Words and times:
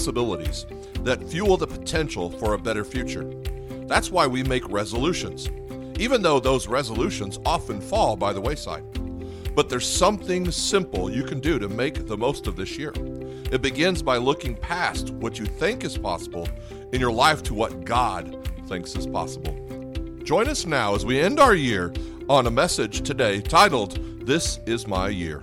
possibilities 0.00 0.64
that 1.04 1.22
fuel 1.28 1.58
the 1.58 1.66
potential 1.66 2.30
for 2.30 2.54
a 2.54 2.58
better 2.58 2.84
future. 2.84 3.30
That's 3.86 4.10
why 4.10 4.26
we 4.26 4.42
make 4.42 4.66
resolutions, 4.70 5.50
even 5.98 6.22
though 6.22 6.40
those 6.40 6.66
resolutions 6.66 7.38
often 7.44 7.82
fall 7.82 8.16
by 8.16 8.32
the 8.32 8.40
wayside. 8.40 8.82
But 9.54 9.68
there's 9.68 9.86
something 9.86 10.50
simple 10.50 11.10
you 11.10 11.22
can 11.22 11.38
do 11.38 11.58
to 11.58 11.68
make 11.68 12.06
the 12.06 12.16
most 12.16 12.46
of 12.46 12.56
this 12.56 12.78
year. 12.78 12.94
It 13.52 13.60
begins 13.60 14.02
by 14.02 14.16
looking 14.16 14.56
past 14.56 15.10
what 15.10 15.38
you 15.38 15.44
think 15.44 15.84
is 15.84 15.98
possible 15.98 16.48
in 16.94 17.00
your 17.00 17.12
life 17.12 17.42
to 17.42 17.54
what 17.54 17.84
God 17.84 18.48
thinks 18.68 18.96
is 18.96 19.06
possible. 19.06 19.54
Join 20.24 20.48
us 20.48 20.64
now 20.64 20.94
as 20.94 21.04
we 21.04 21.20
end 21.20 21.38
our 21.38 21.54
year 21.54 21.92
on 22.26 22.46
a 22.46 22.50
message 22.50 23.02
today 23.02 23.42
titled, 23.42 23.98
This 24.26 24.60
is 24.64 24.86
My 24.86 25.10
Year. 25.10 25.42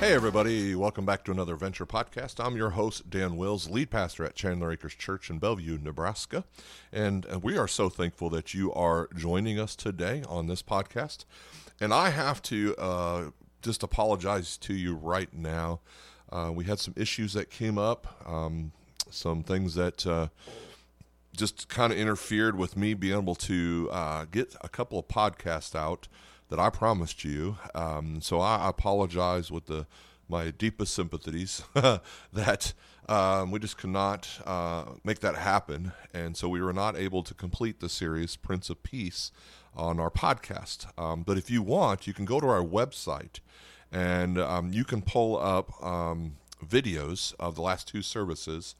Hey, 0.00 0.12
everybody, 0.12 0.76
welcome 0.76 1.04
back 1.04 1.24
to 1.24 1.32
another 1.32 1.56
Venture 1.56 1.84
podcast. 1.84 2.42
I'm 2.42 2.56
your 2.56 2.70
host, 2.70 3.10
Dan 3.10 3.36
Wills, 3.36 3.68
lead 3.68 3.90
pastor 3.90 4.24
at 4.24 4.36
Chandler 4.36 4.70
Acres 4.70 4.94
Church 4.94 5.28
in 5.28 5.40
Bellevue, 5.40 5.76
Nebraska. 5.76 6.44
And 6.92 7.26
we 7.42 7.58
are 7.58 7.66
so 7.66 7.88
thankful 7.88 8.30
that 8.30 8.54
you 8.54 8.72
are 8.74 9.08
joining 9.16 9.58
us 9.58 9.74
today 9.74 10.22
on 10.28 10.46
this 10.46 10.62
podcast. 10.62 11.24
And 11.80 11.92
I 11.92 12.10
have 12.10 12.40
to 12.42 12.76
uh, 12.76 13.30
just 13.60 13.82
apologize 13.82 14.56
to 14.58 14.72
you 14.72 14.94
right 14.94 15.34
now. 15.34 15.80
Uh, 16.30 16.52
we 16.54 16.64
had 16.64 16.78
some 16.78 16.94
issues 16.96 17.32
that 17.32 17.50
came 17.50 17.76
up, 17.76 18.24
um, 18.24 18.70
some 19.10 19.42
things 19.42 19.74
that 19.74 20.06
uh, 20.06 20.28
just 21.38 21.68
kind 21.68 21.92
of 21.92 21.98
interfered 21.98 22.58
with 22.58 22.76
me 22.76 22.94
being 22.94 23.16
able 23.16 23.34
to 23.36 23.88
uh, 23.92 24.26
get 24.30 24.54
a 24.60 24.68
couple 24.68 24.98
of 24.98 25.08
podcasts 25.08 25.74
out 25.74 26.08
that 26.48 26.58
I 26.58 26.68
promised 26.68 27.24
you. 27.24 27.56
Um, 27.74 28.20
so 28.20 28.40
I 28.40 28.68
apologize 28.68 29.50
with 29.50 29.66
the 29.66 29.86
my 30.30 30.50
deepest 30.50 30.94
sympathies 30.94 31.62
that 32.34 32.74
um, 33.08 33.50
we 33.50 33.58
just 33.58 33.78
could 33.78 33.88
not 33.88 34.28
uh, 34.44 34.84
make 35.02 35.20
that 35.20 35.36
happen, 35.36 35.92
and 36.12 36.36
so 36.36 36.50
we 36.50 36.60
were 36.60 36.74
not 36.74 36.96
able 36.96 37.22
to 37.22 37.32
complete 37.32 37.80
the 37.80 37.88
series 37.88 38.36
Prince 38.36 38.68
of 38.68 38.82
Peace 38.82 39.32
on 39.74 39.98
our 39.98 40.10
podcast. 40.10 40.86
Um, 41.00 41.22
but 41.22 41.38
if 41.38 41.50
you 41.50 41.62
want, 41.62 42.06
you 42.06 42.12
can 42.12 42.26
go 42.26 42.40
to 42.40 42.46
our 42.46 42.62
website 42.62 43.40
and 43.90 44.38
um, 44.38 44.72
you 44.72 44.84
can 44.84 45.00
pull 45.00 45.38
up 45.38 45.82
um, 45.82 46.36
videos 46.62 47.34
of 47.40 47.54
the 47.54 47.62
last 47.62 47.88
two 47.88 48.02
services 48.02 48.74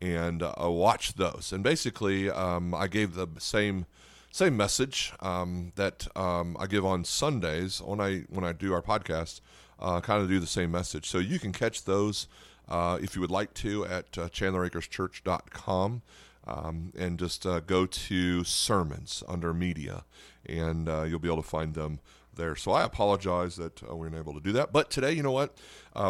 and 0.00 0.42
uh, 0.42 0.54
watch 0.58 1.14
those. 1.14 1.52
And 1.52 1.62
basically, 1.62 2.30
um, 2.30 2.74
I 2.74 2.86
gave 2.88 3.14
the 3.14 3.28
same 3.38 3.86
same 4.32 4.56
message 4.56 5.12
um, 5.20 5.72
that 5.74 6.06
um, 6.16 6.56
I 6.58 6.66
give 6.66 6.86
on 6.86 7.04
Sundays 7.04 7.82
when 7.82 8.00
I 8.00 8.20
when 8.28 8.44
I 8.44 8.52
do 8.52 8.72
our 8.72 8.82
podcast. 8.82 9.40
Uh, 9.78 10.00
kind 10.00 10.22
of 10.22 10.28
do 10.28 10.38
the 10.38 10.46
same 10.46 10.70
message. 10.70 11.08
So 11.08 11.18
you 11.18 11.38
can 11.38 11.52
catch 11.52 11.84
those 11.84 12.26
uh, 12.68 12.98
if 13.00 13.14
you 13.14 13.20
would 13.22 13.30
like 13.30 13.54
to 13.54 13.86
at 13.86 14.18
uh, 14.18 14.28
chandleracreschurch.com 14.28 16.02
um, 16.46 16.92
and 16.96 17.18
just 17.18 17.46
uh, 17.46 17.60
go 17.60 17.86
to 17.86 18.44
sermons 18.44 19.22
under 19.26 19.54
media 19.54 20.04
and 20.44 20.86
uh, 20.86 21.02
you'll 21.02 21.18
be 21.18 21.28
able 21.28 21.42
to 21.42 21.48
find 21.48 21.74
them 21.74 21.98
there. 22.34 22.54
So 22.56 22.72
I 22.72 22.84
apologize 22.84 23.56
that 23.56 23.82
uh, 23.82 23.96
we 23.96 24.06
weren't 24.08 24.16
able 24.16 24.34
to 24.34 24.40
do 24.40 24.52
that. 24.52 24.70
But 24.70 24.90
today, 24.90 25.12
you 25.12 25.22
know 25.22 25.32
what? 25.32 25.56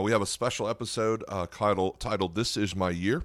We 0.03 0.11
have 0.11 0.23
a 0.23 0.27
special 0.27 0.69
episode 0.69 1.25
titled, 1.53 2.01
titled 2.01 2.35
This 2.35 2.57
Is 2.57 2.75
My 2.75 2.91
Year. 2.91 3.23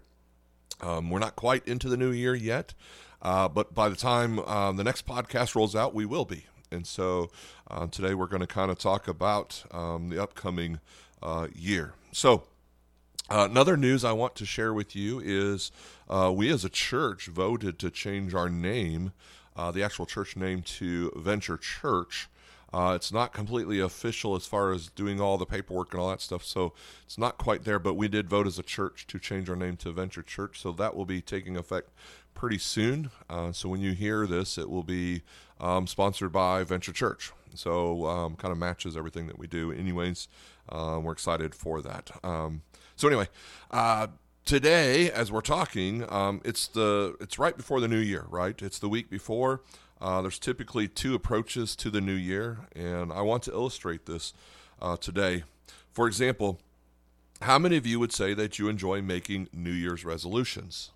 Um, 0.82 1.10
we're 1.10 1.20
not 1.20 1.36
quite 1.36 1.68
into 1.68 1.90
the 1.90 1.98
new 1.98 2.12
year 2.12 2.36
yet. 2.36 2.74
Uh, 3.22 3.48
but 3.48 3.74
by 3.74 3.90
the 3.90 3.96
time 3.96 4.40
um, 4.40 4.76
the 4.78 4.84
next 4.84 5.08
podcast 5.08 5.56
rolls 5.56 5.76
out, 5.76 5.96
we 5.96 6.06
will 6.06 6.26
be. 6.26 6.46
And 6.72 6.86
so 6.86 7.32
uh, 7.70 7.88
today 7.88 8.14
we're 8.14 8.28
going 8.28 8.42
to 8.42 8.48
kind 8.48 8.70
of 8.70 8.78
talk 8.78 9.08
about 9.08 9.64
um, 9.72 10.10
the 10.10 10.22
upcoming 10.22 10.80
uh, 11.24 11.48
year. 11.56 11.94
So, 12.12 12.44
uh, 13.28 13.48
another 13.50 13.76
news 13.76 14.06
I 14.06 14.12
want 14.12 14.36
to 14.36 14.46
share 14.46 14.72
with 14.72 14.96
you 14.96 15.20
is 15.24 15.72
uh, 16.08 16.32
we 16.36 16.52
as 16.52 16.64
a 16.64 16.70
church 16.70 17.26
voted 17.26 17.80
to 17.80 17.90
change 17.90 18.36
our 18.36 18.50
name, 18.50 19.14
uh, 19.56 19.72
the 19.72 19.82
actual 19.82 20.06
church 20.06 20.36
name, 20.36 20.62
to 20.62 21.12
Venture 21.16 21.58
Church. 21.58 22.30
Uh, 22.74 22.94
it's 22.96 23.12
not 23.12 23.32
completely 23.34 23.80
official 23.80 24.36
as 24.36 24.46
far 24.46 24.72
as 24.74 24.88
doing 24.90 25.22
all 25.22 25.38
the 25.38 25.46
paperwork 25.46 25.94
and 25.94 26.02
all 26.02 26.10
that 26.10 26.22
stuff, 26.22 26.44
so 26.44 26.74
it's 27.06 27.18
not 27.18 27.38
quite 27.38 27.64
there. 27.64 27.80
But 27.80 27.94
we 27.94 28.08
did 28.08 28.30
vote 28.30 28.48
as 28.48 28.60
a 28.60 28.64
church 28.64 29.08
to 29.08 29.20
change 29.20 29.50
our 29.50 29.56
name 29.56 29.78
to 29.78 29.92
Venture 29.92 30.24
Church, 30.24 30.60
so 30.60 30.72
that 30.74 30.96
will 30.96 31.06
be 31.06 31.22
taking 31.22 31.56
effect 31.56 31.92
pretty 32.34 32.58
soon. 32.58 33.12
Uh, 33.30 33.52
so 33.52 33.70
when 33.70 33.82
you 33.82 33.94
hear 33.94 34.28
this, 34.28 34.58
it 34.58 34.70
will 34.70 34.84
be 34.84 35.22
um, 35.60 35.88
sponsored 35.88 36.32
by 36.32 36.64
Venture 36.64 36.92
Church. 36.94 37.32
So 37.56 38.06
um, 38.06 38.36
kind 38.36 38.52
of 38.52 38.58
matches 38.58 38.98
everything 38.98 39.28
that 39.28 39.40
we 39.40 39.48
do. 39.48 39.72
Anyways, 39.72 40.28
uh, 40.70 41.00
we're 41.02 41.14
excited 41.14 41.56
for 41.56 41.82
that. 41.82 42.12
Um, 42.24 42.62
so 42.96 43.08
anyway, 43.08 43.30
uh, 43.72 44.08
today 44.44 45.10
as 45.12 45.32
we're 45.32 45.42
talking, 45.42 46.06
um, 46.12 46.42
it's 46.44 46.68
the 46.68 47.16
it's 47.20 47.40
right 47.40 47.56
before 47.56 47.80
the 47.80 47.88
new 47.88 48.00
year, 48.00 48.26
right? 48.30 48.62
It's 48.62 48.80
the 48.80 48.90
week 48.90 49.10
before. 49.10 49.62
Uh, 50.02 50.22
there's 50.22 50.40
typically 50.40 50.88
two 50.88 51.16
approaches 51.16 51.76
to 51.78 51.90
the 51.90 52.02
new 52.02 52.14
year, 52.14 52.60
and 52.76 53.12
I 53.12 53.22
want 53.22 53.44
to 53.44 53.52
illustrate 53.52 54.06
this 54.06 54.34
uh, 54.82 54.98
today. 54.98 55.44
For 55.92 56.08
example, 56.08 56.60
how 57.42 57.58
many 57.60 57.78
of 57.78 57.86
you 57.86 58.00
would 58.00 58.12
say 58.12 58.34
that 58.34 58.60
you 58.60 58.68
enjoy 58.68 59.02
making 59.02 59.50
New 59.54 59.72
Year's 59.72 60.04
resolutions? 60.06 60.92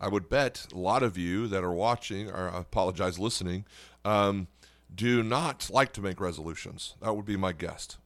I 0.00 0.08
would 0.08 0.28
bet 0.28 0.66
a 0.72 0.78
lot 0.78 1.02
of 1.02 1.16
you 1.16 1.46
that 1.48 1.62
are 1.62 1.72
watching, 1.72 2.28
or 2.30 2.50
I 2.50 2.58
apologize, 2.60 3.18
listening, 3.18 3.64
um, 4.04 4.48
do 4.94 5.22
not 5.22 5.70
like 5.70 5.92
to 5.94 6.00
make 6.00 6.20
resolutions. 6.20 6.94
That 7.00 7.14
would 7.14 7.24
be 7.24 7.36
my 7.36 7.52
guess. 7.52 7.96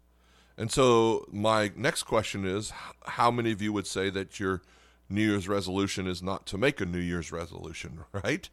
And 0.58 0.70
so 0.70 1.26
my 1.32 1.72
next 1.74 2.04
question 2.04 2.46
is 2.46 2.72
how 3.04 3.30
many 3.30 3.50
of 3.52 3.60
you 3.60 3.72
would 3.72 3.86
say 3.86 4.10
that 4.10 4.38
your 4.38 4.62
New 5.09 5.22
Year's 5.22 5.49
resolution 5.49 6.06
is 6.06 6.22
not 6.22 6.47
to 6.47 6.59
make 6.59 6.81
a 6.81 6.87
New 6.87 6.99
Year's 6.99 7.31
resolution, 7.31 8.00
right? 8.12 8.49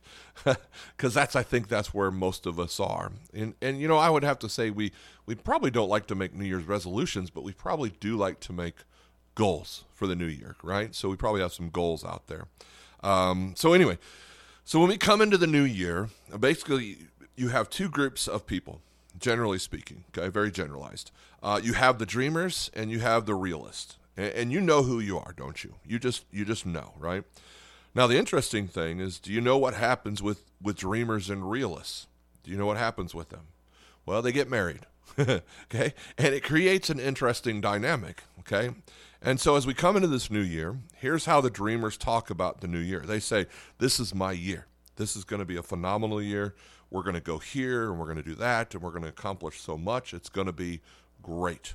Because 0.95 1.13
that's 1.13 1.35
I 1.35 1.43
think 1.43 1.67
that's 1.67 1.93
where 1.93 2.11
most 2.11 2.45
of 2.45 2.59
us 2.59 2.79
are. 2.79 3.11
And 3.33 3.55
and 3.61 3.79
you 3.79 3.87
know 3.87 3.97
I 3.97 4.09
would 4.09 4.23
have 4.23 4.39
to 4.39 4.49
say 4.49 4.69
we 4.69 4.91
we 5.25 5.35
probably 5.35 5.71
don't 5.71 5.89
like 5.89 6.07
to 6.07 6.15
make 6.15 6.33
New 6.33 6.45
Year's 6.45 6.65
resolutions, 6.65 7.29
but 7.29 7.43
we 7.43 7.53
probably 7.53 7.91
do 7.99 8.15
like 8.15 8.39
to 8.41 8.53
make 8.53 8.75
goals 9.35 9.83
for 9.93 10.07
the 10.07 10.15
new 10.15 10.27
year, 10.27 10.55
right? 10.63 10.93
So 10.93 11.09
we 11.09 11.15
probably 11.15 11.41
have 11.41 11.53
some 11.53 11.69
goals 11.69 12.03
out 12.03 12.27
there. 12.27 12.47
Um, 13.03 13.53
so 13.57 13.73
anyway, 13.73 13.97
so 14.63 14.79
when 14.79 14.89
we 14.89 14.97
come 14.97 15.21
into 15.21 15.37
the 15.37 15.47
new 15.47 15.63
year, 15.63 16.09
basically 16.39 16.97
you 17.35 17.49
have 17.49 17.69
two 17.69 17.89
groups 17.89 18.27
of 18.27 18.45
people, 18.45 18.81
generally 19.19 19.59
speaking. 19.59 20.05
Okay, 20.15 20.29
very 20.29 20.51
generalized. 20.51 21.11
Uh, 21.41 21.59
you 21.61 21.73
have 21.73 21.99
the 21.99 22.05
dreamers 22.05 22.71
and 22.73 22.89
you 22.89 22.99
have 22.99 23.25
the 23.25 23.35
realists, 23.35 23.97
and, 24.15 24.51
you 24.51 24.61
know 24.61 24.83
who 24.83 24.99
you 24.99 25.17
are, 25.17 25.33
don't 25.35 25.63
you? 25.63 25.75
You 25.85 25.99
just 25.99 26.25
you 26.31 26.45
just 26.45 26.65
know, 26.65 26.93
right? 26.97 27.23
Now 27.95 28.07
the 28.07 28.17
interesting 28.17 28.67
thing 28.67 28.99
is, 28.99 29.19
do 29.19 29.31
you 29.31 29.41
know 29.41 29.57
what 29.57 29.73
happens 29.73 30.21
with 30.21 30.43
with 30.61 30.77
dreamers 30.77 31.29
and 31.29 31.49
realists? 31.49 32.07
Do 32.43 32.51
you 32.51 32.57
know 32.57 32.65
what 32.65 32.77
happens 32.77 33.15
with 33.15 33.29
them? 33.29 33.47
Well, 34.05 34.21
they 34.21 34.31
get 34.31 34.49
married. 34.49 34.85
okay, 35.19 35.93
and 36.17 36.33
it 36.33 36.43
creates 36.43 36.89
an 36.89 36.99
interesting 36.99 37.61
dynamic. 37.61 38.23
Okay, 38.39 38.71
and 39.25 39.39
so, 39.39 39.55
as 39.55 39.65
we 39.65 39.73
come 39.73 39.95
into 39.95 40.09
this 40.09 40.29
new 40.29 40.41
year, 40.41 40.77
here's 40.95 41.25
how 41.25 41.39
the 41.39 41.49
dreamers 41.49 41.97
talk 41.97 42.29
about 42.29 42.59
the 42.59 42.67
new 42.67 42.79
year. 42.79 42.99
They 42.99 43.21
say, 43.21 43.47
This 43.77 43.99
is 43.99 44.13
my 44.13 44.33
year. 44.33 44.67
This 44.97 45.15
is 45.15 45.23
going 45.23 45.39
to 45.39 45.45
be 45.45 45.55
a 45.55 45.63
phenomenal 45.63 46.21
year. 46.21 46.55
We're 46.91 47.03
going 47.03 47.15
to 47.15 47.21
go 47.21 47.39
here 47.39 47.89
and 47.89 47.97
we're 47.97 48.05
going 48.05 48.17
to 48.17 48.23
do 48.23 48.35
that 48.35 48.73
and 48.73 48.83
we're 48.83 48.91
going 48.91 49.03
to 49.03 49.09
accomplish 49.09 49.61
so 49.61 49.77
much. 49.77 50.13
It's 50.13 50.29
going 50.29 50.45
to 50.47 50.53
be 50.53 50.81
great. 51.23 51.73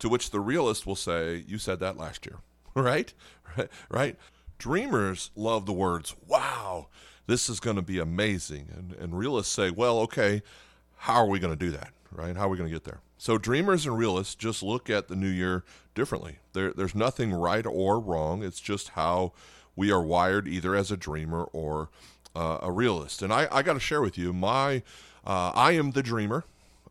To 0.00 0.08
which 0.08 0.30
the 0.30 0.40
realist 0.40 0.86
will 0.86 0.96
say, 0.96 1.44
You 1.46 1.58
said 1.58 1.80
that 1.80 1.96
last 1.96 2.26
year, 2.26 2.38
right? 2.74 3.12
Right? 3.88 4.16
Dreamers 4.58 5.30
love 5.36 5.66
the 5.66 5.72
words, 5.72 6.14
Wow, 6.26 6.88
this 7.26 7.48
is 7.48 7.60
going 7.60 7.76
to 7.76 7.82
be 7.82 7.98
amazing. 7.98 8.68
And, 8.76 8.92
and 8.92 9.18
realists 9.18 9.52
say, 9.52 9.70
Well, 9.70 9.98
okay, 10.00 10.42
how 10.96 11.14
are 11.16 11.28
we 11.28 11.38
going 11.38 11.56
to 11.56 11.64
do 11.64 11.70
that? 11.72 11.92
Right? 12.10 12.36
How 12.36 12.46
are 12.46 12.48
we 12.48 12.56
going 12.56 12.68
to 12.68 12.74
get 12.74 12.84
there? 12.84 13.00
So 13.16 13.38
dreamers 13.38 13.86
and 13.86 13.96
realists 13.96 14.34
just 14.34 14.62
look 14.62 14.90
at 14.90 15.08
the 15.08 15.16
new 15.16 15.28
year 15.28 15.64
differently. 15.94 16.38
There, 16.52 16.72
there's 16.72 16.94
nothing 16.94 17.32
right 17.32 17.64
or 17.64 17.98
wrong. 17.98 18.42
It's 18.42 18.60
just 18.60 18.90
how 18.90 19.32
we 19.76 19.90
are 19.90 20.02
wired, 20.02 20.46
either 20.46 20.74
as 20.74 20.90
a 20.90 20.96
dreamer 20.96 21.44
or 21.52 21.88
uh, 22.36 22.58
a 22.62 22.70
realist. 22.70 23.22
And 23.22 23.32
I, 23.32 23.48
I 23.50 23.62
got 23.62 23.74
to 23.74 23.80
share 23.80 24.00
with 24.00 24.18
you, 24.18 24.32
my 24.32 24.82
uh, 25.26 25.52
I 25.54 25.72
am 25.72 25.92
the 25.92 26.02
dreamer. 26.02 26.44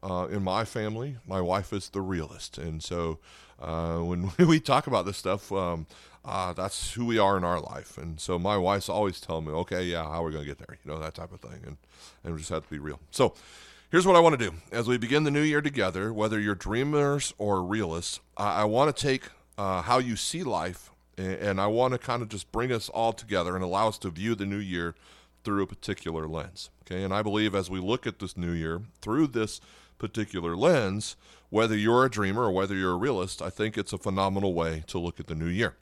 Uh, 0.03 0.27
in 0.27 0.43
my 0.43 0.65
family, 0.65 1.15
my 1.25 1.39
wife 1.39 1.71
is 1.71 1.89
the 1.89 2.01
realist, 2.01 2.57
and 2.57 2.83
so 2.83 3.19
Uh, 3.63 3.99
when 3.99 4.31
we 4.47 4.59
talk 4.59 4.87
about 4.87 5.05
this 5.05 5.17
stuff, 5.17 5.51
um, 5.51 5.87
uh, 6.25 6.53
that's 6.53 6.93
who 6.93 7.05
we 7.05 7.17
are 7.17 7.37
in 7.37 7.43
our 7.43 7.61
life. 7.61 7.97
And 7.97 8.19
so 8.19 8.37
my 8.37 8.57
wife's 8.57 8.89
always 8.89 9.19
telling 9.21 9.45
me, 9.45 9.51
okay, 9.51 9.83
yeah, 9.83 10.03
how 10.03 10.21
are 10.21 10.25
we 10.25 10.31
going 10.31 10.43
to 10.43 10.49
get 10.49 10.57
there? 10.57 10.77
You 10.83 10.91
know, 10.91 10.99
that 10.99 11.15
type 11.15 11.31
of 11.31 11.39
thing. 11.39 11.61
And, 11.65 11.77
and 12.23 12.33
we 12.33 12.39
just 12.39 12.49
have 12.49 12.63
to 12.63 12.69
be 12.69 12.79
real. 12.79 12.99
So 13.11 13.33
here's 13.89 14.05
what 14.05 14.15
I 14.15 14.19
want 14.19 14.37
to 14.37 14.49
do. 14.49 14.55
As 14.71 14.87
we 14.87 14.97
begin 14.97 15.23
the 15.23 15.31
new 15.31 15.41
year 15.41 15.61
together, 15.61 16.11
whether 16.11 16.39
you're 16.39 16.55
dreamers 16.55 17.33
or 17.37 17.63
realists, 17.63 18.19
I, 18.37 18.61
I 18.61 18.63
want 18.65 18.95
to 18.95 19.01
take 19.01 19.29
uh, 19.57 19.81
how 19.83 19.99
you 19.99 20.15
see 20.15 20.43
life 20.43 20.91
and, 21.17 21.35
and 21.35 21.61
I 21.61 21.67
want 21.67 21.93
to 21.93 21.97
kind 21.97 22.21
of 22.21 22.29
just 22.29 22.51
bring 22.51 22.71
us 22.71 22.89
all 22.89 23.13
together 23.13 23.55
and 23.55 23.63
allow 23.63 23.87
us 23.87 23.97
to 23.99 24.09
view 24.09 24.35
the 24.35 24.45
new 24.45 24.57
year 24.57 24.95
through 25.43 25.63
a 25.63 25.67
particular 25.67 26.27
lens. 26.27 26.69
Okay. 26.81 27.03
And 27.03 27.13
I 27.13 27.21
believe 27.21 27.53
as 27.53 27.69
we 27.69 27.79
look 27.79 28.07
at 28.07 28.19
this 28.19 28.35
new 28.35 28.51
year 28.51 28.81
through 29.01 29.27
this 29.27 29.61
particular 29.97 30.55
lens, 30.55 31.15
whether 31.49 31.75
you're 31.75 32.05
a 32.05 32.09
dreamer 32.09 32.43
or 32.43 32.51
whether 32.51 32.75
you're 32.75 32.93
a 32.93 32.97
realist, 32.97 33.41
I 33.41 33.49
think 33.49 33.77
it's 33.77 33.93
a 33.93 33.97
phenomenal 33.97 34.53
way 34.53 34.83
to 34.87 34.99
look 34.99 35.19
at 35.19 35.27
the 35.27 35.35
new 35.35 35.47
year. 35.47 35.75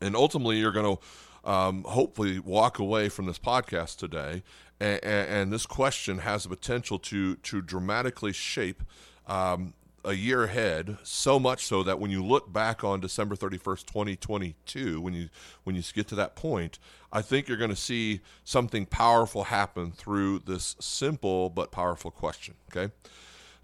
And 0.00 0.14
ultimately, 0.14 0.58
you're 0.58 0.72
going 0.72 0.96
to 0.96 1.50
um, 1.50 1.84
hopefully 1.84 2.38
walk 2.38 2.78
away 2.78 3.08
from 3.08 3.26
this 3.26 3.38
podcast 3.38 3.96
today, 3.96 4.42
and, 4.80 5.02
and, 5.04 5.52
this 5.52 5.66
question 5.66 6.18
has 6.18 6.44
the 6.44 6.48
potential 6.48 6.98
to 6.98 7.36
to 7.36 7.60
dramatically 7.60 8.32
shape 8.32 8.82
um, 9.26 9.74
a 10.04 10.14
year 10.14 10.44
ahead. 10.44 10.98
So 11.02 11.38
much 11.38 11.64
so 11.66 11.82
that 11.82 11.98
when 11.98 12.10
you 12.10 12.24
look 12.24 12.52
back 12.52 12.84
on 12.84 13.00
December 13.00 13.36
31st, 13.36 13.86
2022, 13.86 15.00
when 15.00 15.14
you 15.14 15.28
when 15.64 15.76
you 15.76 15.82
get 15.94 16.08
to 16.08 16.14
that 16.16 16.36
point, 16.36 16.78
I 17.12 17.22
think 17.22 17.48
you're 17.48 17.56
going 17.56 17.70
to 17.70 17.76
see 17.76 18.20
something 18.44 18.86
powerful 18.86 19.44
happen 19.44 19.92
through 19.92 20.40
this 20.40 20.76
simple 20.80 21.50
but 21.50 21.70
powerful 21.70 22.10
question. 22.10 22.54
Okay. 22.70 22.92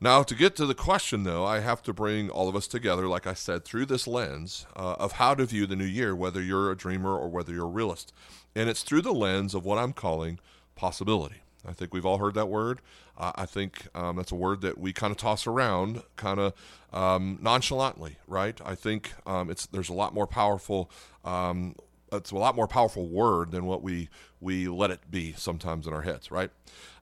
Now, 0.02 0.22
to 0.22 0.34
get 0.34 0.56
to 0.56 0.64
the 0.64 0.74
question, 0.74 1.24
though, 1.24 1.44
I 1.44 1.60
have 1.60 1.82
to 1.82 1.92
bring 1.92 2.30
all 2.30 2.48
of 2.48 2.56
us 2.56 2.66
together, 2.66 3.06
like 3.06 3.26
I 3.26 3.34
said, 3.34 3.66
through 3.66 3.84
this 3.84 4.06
lens 4.06 4.66
uh, 4.74 4.94
of 4.98 5.12
how 5.12 5.34
to 5.34 5.44
view 5.44 5.66
the 5.66 5.76
new 5.76 5.84
year, 5.84 6.16
whether 6.16 6.40
you're 6.40 6.70
a 6.70 6.76
dreamer 6.76 7.14
or 7.14 7.28
whether 7.28 7.52
you're 7.52 7.66
a 7.66 7.68
realist. 7.68 8.14
And 8.54 8.70
it's 8.70 8.82
through 8.82 9.02
the 9.02 9.12
lens 9.12 9.54
of 9.54 9.66
what 9.66 9.76
I'm 9.76 9.92
calling 9.92 10.38
possibility. 10.74 11.42
I 11.66 11.72
think 11.72 11.92
we've 11.92 12.06
all 12.06 12.18
heard 12.18 12.34
that 12.34 12.48
word. 12.48 12.80
Uh, 13.18 13.32
I 13.34 13.46
think 13.46 13.86
um, 13.94 14.16
that's 14.16 14.32
a 14.32 14.36
word 14.36 14.62
that 14.62 14.78
we 14.78 14.92
kind 14.92 15.10
of 15.10 15.16
toss 15.16 15.46
around, 15.46 16.02
kind 16.16 16.40
of 16.40 16.54
um, 16.92 17.38
nonchalantly, 17.42 18.16
right? 18.26 18.58
I 18.64 18.74
think 18.74 19.12
um, 19.26 19.50
it's 19.50 19.66
there's 19.66 19.90
a 19.90 19.94
lot 19.94 20.14
more 20.14 20.26
powerful 20.26 20.90
um, 21.24 21.74
it's 22.12 22.30
a 22.30 22.36
lot 22.36 22.56
more 22.56 22.66
powerful 22.66 23.06
word 23.06 23.50
than 23.50 23.64
what 23.64 23.82
we 23.82 24.08
we 24.40 24.68
let 24.68 24.90
it 24.90 25.10
be 25.10 25.34
sometimes 25.36 25.86
in 25.86 25.92
our 25.92 26.02
heads, 26.02 26.30
right? 26.30 26.50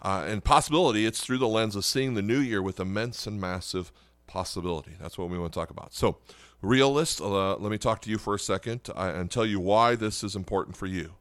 Uh, 0.03 0.25
and 0.27 0.43
possibility, 0.43 1.07
it's 1.07 1.21
through 1.21 1.39
the 1.39 1.49
lens 1.49 1.77
of 1.77 1.85
seeing 1.85 2.15
the 2.15 2.23
new 2.23 2.39
year 2.39 2.61
with 2.61 2.81
immense 2.81 3.27
and 3.27 3.41
massive 3.41 3.93
possibility. 4.27 4.93
That's 5.01 5.17
what 5.17 5.31
we 5.31 5.39
want 5.39 5.53
to 5.53 5.59
talk 5.59 5.71
about. 5.71 5.95
So, 5.95 6.19
realist, 6.61 7.21
uh, 7.21 7.57
let 7.57 7.71
me 7.71 7.79
talk 7.79 8.03
to 8.03 8.11
you 8.11 8.19
for 8.19 8.35
a 8.35 8.39
second 8.39 8.81
uh, 8.95 9.13
and 9.15 9.31
tell 9.31 9.47
you 9.47 9.61
why 9.61 9.95
this 9.95 10.25
is 10.25 10.35
important 10.35 10.77
for 10.77 10.87
you. 10.87 11.15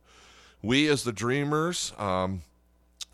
We, 0.64 0.88
as 0.88 1.04
the 1.04 1.14
dreamers, 1.14 1.94
um, 2.00 2.42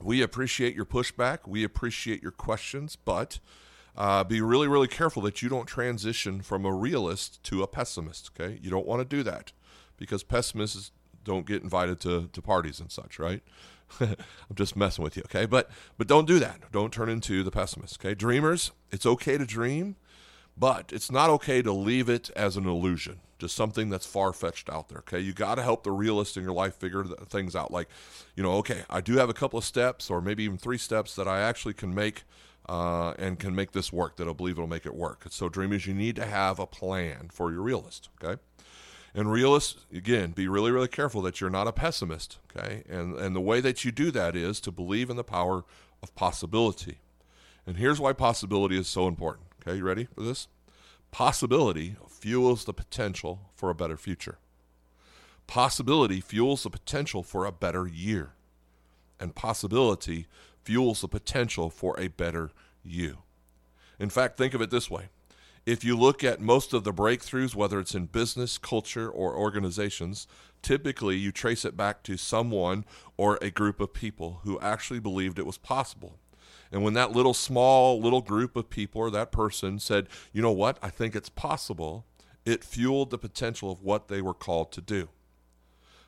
we 0.04 0.22
appreciate 0.22 0.76
your 0.76 0.86
pushback. 0.86 1.40
We 1.48 1.64
appreciate 1.64 2.22
your 2.22 2.32
questions, 2.32 2.96
but 2.96 3.40
uh, 3.96 4.24
be 4.24 4.42
really, 4.42 4.68
really 4.68 4.88
careful 4.88 5.22
that 5.24 5.42
you 5.42 5.50
don't 5.50 5.66
transition 5.66 6.42
from 6.42 6.66
a 6.66 6.74
realist 6.74 7.42
to 7.44 7.64
a 7.64 7.68
pessimist. 7.68 8.32
Okay, 8.36 8.60
you 8.62 8.70
don't 8.70 8.86
want 8.86 9.02
to 9.02 9.06
do 9.06 9.24
that 9.24 9.52
because 9.98 10.24
pessimists 10.24 10.92
don't 11.24 11.46
get 11.46 11.64
invited 11.64 12.00
to, 12.02 12.30
to 12.34 12.42
parties 12.42 12.80
and 12.80 12.92
such, 12.92 13.20
right? 13.20 13.42
I'm 14.00 14.16
just 14.56 14.76
messing 14.76 15.04
with 15.04 15.16
you, 15.16 15.24
okay? 15.26 15.46
But 15.46 15.70
but 15.98 16.08
don't 16.08 16.28
do 16.28 16.40
that. 16.40 16.72
Don't 16.72 16.92
turn 16.92 17.10
into 17.10 17.44
the 17.44 17.52
pessimist, 17.52 18.00
okay? 18.00 18.14
Dreamers, 18.14 18.72
it's 18.92 19.06
okay 19.06 19.38
to 19.38 19.46
dream, 19.46 19.96
but 20.58 20.92
it's 20.94 21.12
not 21.12 21.30
okay 21.32 21.62
to 21.62 21.72
leave 21.72 22.10
it 22.10 22.30
as 22.36 22.58
an 22.58 22.66
illusion, 22.66 23.20
just 23.40 23.56
something 23.56 23.90
that's 23.90 24.06
far 24.06 24.34
fetched 24.34 24.70
out 24.70 24.90
there, 24.90 25.00
okay? 25.00 25.20
You 25.20 25.34
got 25.34 25.56
to 25.56 25.64
help 25.64 25.84
the 25.84 25.92
realist 25.92 26.38
in 26.38 26.44
your 26.44 26.54
life 26.54 26.76
figure 26.76 27.04
things 27.04 27.56
out. 27.56 27.72
Like, 27.72 27.88
you 28.36 28.44
know, 28.44 28.54
okay, 28.54 28.84
I 28.90 29.02
do 29.02 29.18
have 29.18 29.30
a 29.30 29.34
couple 29.34 29.58
of 29.60 29.66
steps, 29.66 30.10
or 30.10 30.22
maybe 30.22 30.44
even 30.44 30.58
three 30.58 30.78
steps 30.78 31.16
that 31.16 31.28
I 31.28 31.42
actually 31.42 31.74
can 31.74 31.94
make. 31.94 32.24
Uh, 32.70 33.14
and 33.20 33.40
can 33.40 33.54
make 33.54 33.74
this 33.74 33.92
work 33.92 34.16
that 34.16 34.26
I 34.26 34.32
believe 34.32 34.56
it'll 34.56 34.70
make 34.70 34.86
it 34.86 34.96
work. 34.96 35.26
So, 35.32 35.50
dreamers, 35.50 35.86
you 35.86 35.94
need 35.94 36.16
to 36.16 36.26
have 36.26 36.60
a 36.60 36.66
plan 36.66 37.28
for 37.30 37.52
your 37.52 37.62
realist. 37.62 38.08
Okay, 38.24 38.40
and 39.16 39.32
realists, 39.32 39.86
again, 39.94 40.32
be 40.32 40.48
really, 40.48 40.72
really 40.72 40.88
careful 40.88 41.22
that 41.22 41.40
you're 41.40 41.50
not 41.50 41.68
a 41.68 41.72
pessimist. 41.72 42.40
Okay. 42.50 42.84
And, 42.90 43.16
and 43.16 43.36
the 43.36 43.42
way 43.42 43.62
that 43.62 43.86
you 43.86 43.92
do 43.92 44.12
that 44.12 44.36
is 44.36 44.60
to 44.62 44.72
believe 44.72 45.10
in 45.10 45.18
the 45.18 45.24
power 45.24 45.66
of 46.02 46.16
possibility. 46.16 46.98
And 47.66 47.78
here's 47.78 48.00
why 48.00 48.14
possibility 48.14 48.78
is 48.78 48.88
so 48.88 49.08
important. 49.08 49.48
Okay. 49.66 49.78
You 49.78 49.84
ready 49.84 50.08
for 50.14 50.22
this? 50.22 50.48
Possibility 51.12 51.96
fuels 52.10 52.66
the 52.66 52.74
potential 52.74 53.52
for 53.56 53.70
a 53.70 53.76
better 53.76 53.96
future. 53.96 54.40
Possibility 55.48 56.20
fuels 56.20 56.64
the 56.64 56.70
potential 56.70 57.24
for 57.24 57.46
a 57.46 57.52
better 57.52 57.88
year. 57.88 58.34
And 59.20 59.36
possibility 59.36 60.28
fuels 60.64 61.02
the 61.02 61.08
potential 61.08 61.70
for 61.70 62.00
a 62.00 62.08
better 62.08 62.52
you. 62.84 63.20
In 64.00 64.10
fact, 64.10 64.38
think 64.38 64.54
of 64.54 64.62
it 64.62 64.70
this 64.70 64.90
way 64.90 65.10
if 65.66 65.86
you 65.86 65.98
look 65.98 66.26
at 66.26 66.42
most 66.42 66.74
of 66.74 66.84
the 66.84 66.92
breakthroughs, 66.92 67.56
whether 67.56 67.80
it's 67.80 67.96
in 67.96 68.08
business, 68.08 68.58
culture, 68.58 69.10
or 69.10 69.38
organizations, 69.38 70.28
typically 70.62 71.16
you 71.16 71.32
trace 71.32 71.64
it 71.64 71.78
back 71.78 72.04
to 72.04 72.18
someone 72.18 72.84
or 73.16 73.40
a 73.42 73.50
group 73.50 73.80
of 73.80 73.94
people 73.94 74.42
who 74.44 74.60
actually 74.60 75.00
believed 75.00 75.40
it 75.40 75.46
was 75.46 75.58
possible. 75.58 76.20
And 76.74 76.84
when 76.84 76.96
that 76.96 77.12
little 77.12 77.36
small 77.36 78.02
little 78.02 78.22
group 78.22 78.56
of 78.56 78.72
people 78.72 79.00
or 79.00 79.12
that 79.12 79.32
person 79.32 79.78
said, 79.78 80.10
you 80.34 80.42
know 80.42 80.52
what, 80.52 80.80
I 80.82 80.90
think 80.90 81.16
it's 81.16 81.30
possible, 81.30 82.04
it 82.46 82.64
fueled 82.64 83.12
the 83.12 83.20
potential 83.20 83.72
of 83.72 83.84
what 83.84 84.08
they 84.08 84.24
were 84.24 84.34
called 84.34 84.72
to 84.72 84.82
do. 84.82 85.10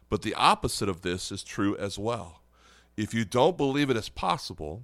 But 0.10 0.24
the 0.24 0.34
opposite 0.34 0.90
of 0.90 1.04
this 1.04 1.32
is 1.32 1.44
true 1.44 1.78
as 1.78 2.00
well. 2.00 2.42
If 2.98 3.14
you 3.14 3.26
don't 3.26 3.58
believe 3.58 3.92
it 3.92 3.96
is 3.96 4.10
possible, 4.10 4.82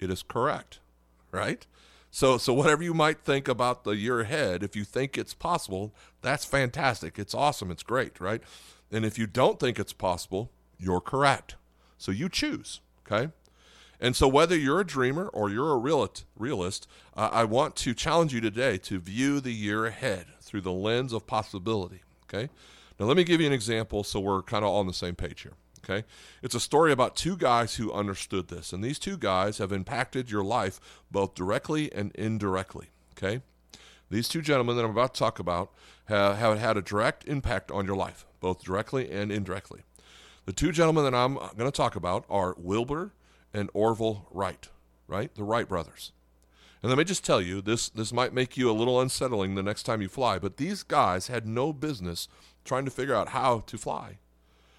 it 0.00 0.10
is 0.10 0.24
correct, 0.24 0.80
right? 1.30 1.64
So, 2.10 2.36
so 2.36 2.52
whatever 2.52 2.82
you 2.82 2.92
might 2.92 3.20
think 3.20 3.46
about 3.46 3.84
the 3.84 3.92
year 3.92 4.20
ahead, 4.20 4.64
if 4.64 4.74
you 4.74 4.82
think 4.82 5.16
it's 5.16 5.34
possible, 5.34 5.94
that's 6.20 6.44
fantastic. 6.44 7.16
It's 7.16 7.34
awesome. 7.34 7.70
It's 7.70 7.84
great, 7.84 8.20
right? 8.20 8.42
And 8.90 9.04
if 9.04 9.20
you 9.20 9.28
don't 9.28 9.60
think 9.60 9.78
it's 9.78 9.92
possible, 9.92 10.50
you're 10.78 11.00
correct. 11.00 11.54
So 11.96 12.10
you 12.10 12.28
choose, 12.28 12.80
okay? 13.06 13.30
And 14.02 14.16
so, 14.16 14.26
whether 14.26 14.58
you're 14.58 14.80
a 14.80 14.86
dreamer 14.86 15.28
or 15.28 15.48
you're 15.48 15.70
a 15.70 15.78
realist, 15.78 16.24
realist 16.36 16.88
uh, 17.16 17.30
I 17.32 17.44
want 17.44 17.76
to 17.76 17.94
challenge 17.94 18.34
you 18.34 18.40
today 18.40 18.76
to 18.78 18.98
view 18.98 19.40
the 19.40 19.52
year 19.52 19.86
ahead 19.86 20.26
through 20.40 20.62
the 20.62 20.72
lens 20.72 21.12
of 21.12 21.24
possibility. 21.28 22.02
Okay. 22.24 22.50
Now, 22.98 23.06
let 23.06 23.16
me 23.16 23.22
give 23.22 23.40
you 23.40 23.46
an 23.46 23.52
example 23.52 24.02
so 24.02 24.18
we're 24.18 24.42
kind 24.42 24.64
of 24.64 24.70
all 24.70 24.80
on 24.80 24.88
the 24.88 24.92
same 24.92 25.14
page 25.14 25.42
here. 25.42 25.52
Okay. 25.84 26.04
It's 26.42 26.56
a 26.56 26.60
story 26.60 26.90
about 26.90 27.14
two 27.14 27.36
guys 27.36 27.76
who 27.76 27.92
understood 27.92 28.48
this. 28.48 28.72
And 28.72 28.82
these 28.82 28.98
two 28.98 29.16
guys 29.16 29.58
have 29.58 29.70
impacted 29.70 30.32
your 30.32 30.42
life 30.42 30.80
both 31.12 31.36
directly 31.36 31.92
and 31.92 32.10
indirectly. 32.16 32.88
Okay. 33.16 33.40
These 34.10 34.28
two 34.28 34.42
gentlemen 34.42 34.76
that 34.76 34.84
I'm 34.84 34.90
about 34.90 35.14
to 35.14 35.18
talk 35.20 35.38
about 35.38 35.70
have, 36.06 36.38
have 36.38 36.58
had 36.58 36.76
a 36.76 36.82
direct 36.82 37.24
impact 37.28 37.70
on 37.70 37.86
your 37.86 37.96
life, 37.96 38.26
both 38.40 38.64
directly 38.64 39.12
and 39.12 39.30
indirectly. 39.30 39.82
The 40.44 40.52
two 40.52 40.72
gentlemen 40.72 41.04
that 41.04 41.14
I'm 41.14 41.34
going 41.34 41.56
to 41.58 41.70
talk 41.70 41.94
about 41.94 42.24
are 42.28 42.56
Wilbur 42.58 43.12
and 43.54 43.70
Orville 43.74 44.28
Wright, 44.30 44.68
right? 45.06 45.34
The 45.34 45.44
Wright 45.44 45.68
brothers. 45.68 46.12
And 46.82 46.90
let 46.90 46.98
me 46.98 47.04
just 47.04 47.24
tell 47.24 47.40
you, 47.40 47.60
this, 47.60 47.88
this 47.88 48.12
might 48.12 48.34
make 48.34 48.56
you 48.56 48.70
a 48.70 48.72
little 48.72 49.00
unsettling 49.00 49.54
the 49.54 49.62
next 49.62 49.84
time 49.84 50.02
you 50.02 50.08
fly, 50.08 50.38
but 50.38 50.56
these 50.56 50.82
guys 50.82 51.28
had 51.28 51.46
no 51.46 51.72
business 51.72 52.28
trying 52.64 52.84
to 52.84 52.90
figure 52.90 53.14
out 53.14 53.28
how 53.28 53.60
to 53.66 53.78
fly. 53.78 54.18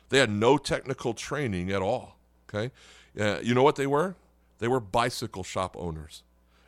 They 0.10 0.20
had 0.20 0.30
no 0.30 0.58
technical 0.58 1.14
training 1.14 1.72
at 1.72 1.82
all. 1.82 2.18
Okay. 2.50 2.72
Uh, 3.20 3.40
you 3.42 3.54
know 3.54 3.64
what 3.64 3.78
they 3.78 3.88
were? 3.88 4.16
They 4.60 4.68
were 4.68 4.80
bicycle 4.80 5.44
shop 5.44 5.76
owners. 5.78 6.24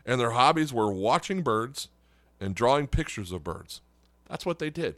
And 0.05 0.19
their 0.19 0.31
hobbies 0.31 0.74
were 0.74 0.91
watching 0.91 1.41
birds 1.41 1.89
and 2.39 2.55
drawing 2.55 2.88
pictures 2.88 3.31
of 3.31 3.43
birds. 3.43 3.81
That's 4.29 4.45
what 4.45 4.59
they 4.59 4.69
did. 4.69 4.95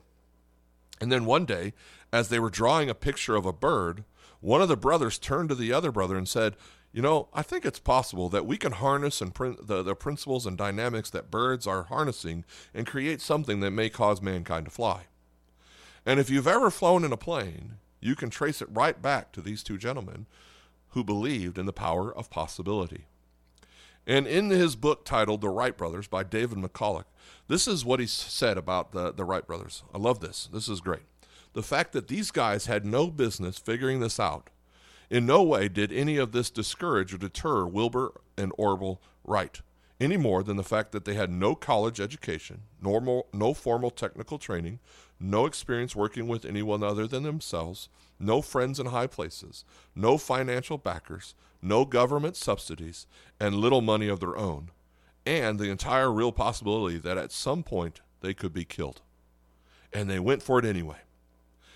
And 0.99 1.11
then 1.11 1.25
one 1.25 1.45
day, 1.45 1.73
as 2.11 2.29
they 2.29 2.39
were 2.39 2.49
drawing 2.49 2.89
a 2.89 2.95
picture 2.95 3.35
of 3.35 3.45
a 3.45 3.53
bird, 3.53 4.03
one 4.39 4.61
of 4.61 4.67
the 4.67 4.77
brothers 4.77 5.19
turned 5.19 5.49
to 5.49 5.55
the 5.55 5.73
other 5.73 5.91
brother 5.91 6.15
and 6.15 6.27
said, 6.27 6.55
You 6.97 7.03
know, 7.03 7.27
I 7.31 7.43
think 7.43 7.63
it's 7.63 7.77
possible 7.77 8.27
that 8.29 8.47
we 8.47 8.57
can 8.57 8.71
harness 8.71 9.21
and 9.21 9.31
the, 9.31 9.83
the 9.83 9.93
principles 9.93 10.47
and 10.47 10.57
dynamics 10.57 11.11
that 11.11 11.29
birds 11.29 11.67
are 11.67 11.83
harnessing 11.83 12.43
and 12.73 12.87
create 12.87 13.21
something 13.21 13.59
that 13.59 13.69
may 13.69 13.87
cause 13.87 14.19
mankind 14.19 14.65
to 14.65 14.71
fly. 14.71 15.03
And 16.07 16.19
if 16.19 16.31
you've 16.31 16.47
ever 16.47 16.71
flown 16.71 17.03
in 17.03 17.13
a 17.13 17.15
plane, 17.15 17.73
you 17.99 18.15
can 18.15 18.31
trace 18.31 18.63
it 18.63 18.69
right 18.71 18.99
back 18.99 19.31
to 19.33 19.41
these 19.41 19.61
two 19.61 19.77
gentlemen 19.77 20.25
who 20.93 21.03
believed 21.03 21.59
in 21.59 21.67
the 21.67 21.71
power 21.71 22.11
of 22.11 22.31
possibility. 22.31 23.05
And 24.07 24.25
in 24.25 24.49
his 24.49 24.75
book 24.75 25.05
titled 25.05 25.41
The 25.41 25.49
Wright 25.49 25.77
Brothers 25.77 26.07
by 26.07 26.23
David 26.23 26.57
McCullough, 26.57 27.05
this 27.47 27.67
is 27.67 27.85
what 27.85 27.99
he 27.99 28.07
said 28.07 28.57
about 28.57 28.91
the, 28.91 29.13
the 29.13 29.23
Wright 29.23 29.45
brothers. 29.45 29.83
I 29.93 29.99
love 29.99 30.19
this. 30.19 30.49
This 30.51 30.67
is 30.67 30.81
great. 30.81 31.03
The 31.53 31.61
fact 31.61 31.91
that 31.91 32.07
these 32.07 32.31
guys 32.31 32.65
had 32.65 32.87
no 32.87 33.11
business 33.11 33.59
figuring 33.59 33.99
this 33.99 34.19
out. 34.19 34.49
In 35.09 35.25
no 35.25 35.41
way 35.41 35.69
did 35.69 35.91
any 35.93 36.17
of 36.17 36.33
this 36.33 36.49
discourage 36.49 37.13
or 37.13 37.17
deter 37.17 37.65
Wilbur 37.65 38.19
and 38.37 38.51
Orville 38.57 39.01
Wright. 39.23 39.61
any 39.99 40.17
more 40.17 40.43
than 40.43 40.57
the 40.57 40.63
fact 40.63 40.91
that 40.91 41.05
they 41.05 41.15
had 41.15 41.31
no 41.31 41.55
college 41.55 41.99
education, 41.99 42.61
normal, 42.81 43.27
no 43.33 43.53
formal 43.53 43.89
technical 43.89 44.37
training, 44.37 44.79
no 45.19 45.45
experience 45.45 45.95
working 45.95 46.27
with 46.27 46.45
anyone 46.45 46.83
other 46.83 47.07
than 47.07 47.23
themselves, 47.23 47.89
no 48.19 48.41
friends 48.41 48.79
in 48.79 48.87
high 48.87 49.07
places, 49.07 49.65
no 49.95 50.17
financial 50.17 50.77
backers, 50.77 51.33
no 51.61 51.83
government 51.85 52.35
subsidies, 52.35 53.07
and 53.39 53.55
little 53.55 53.81
money 53.81 54.07
of 54.07 54.19
their 54.19 54.37
own, 54.37 54.69
and 55.25 55.57
the 55.57 55.71
entire 55.71 56.11
real 56.11 56.31
possibility 56.31 56.97
that 56.99 57.17
at 57.17 57.31
some 57.31 57.63
point 57.63 58.01
they 58.21 58.33
could 58.33 58.53
be 58.53 58.65
killed. 58.65 59.01
And 59.91 60.09
they 60.09 60.19
went 60.19 60.43
for 60.43 60.59
it 60.59 60.65
anyway. 60.65 60.97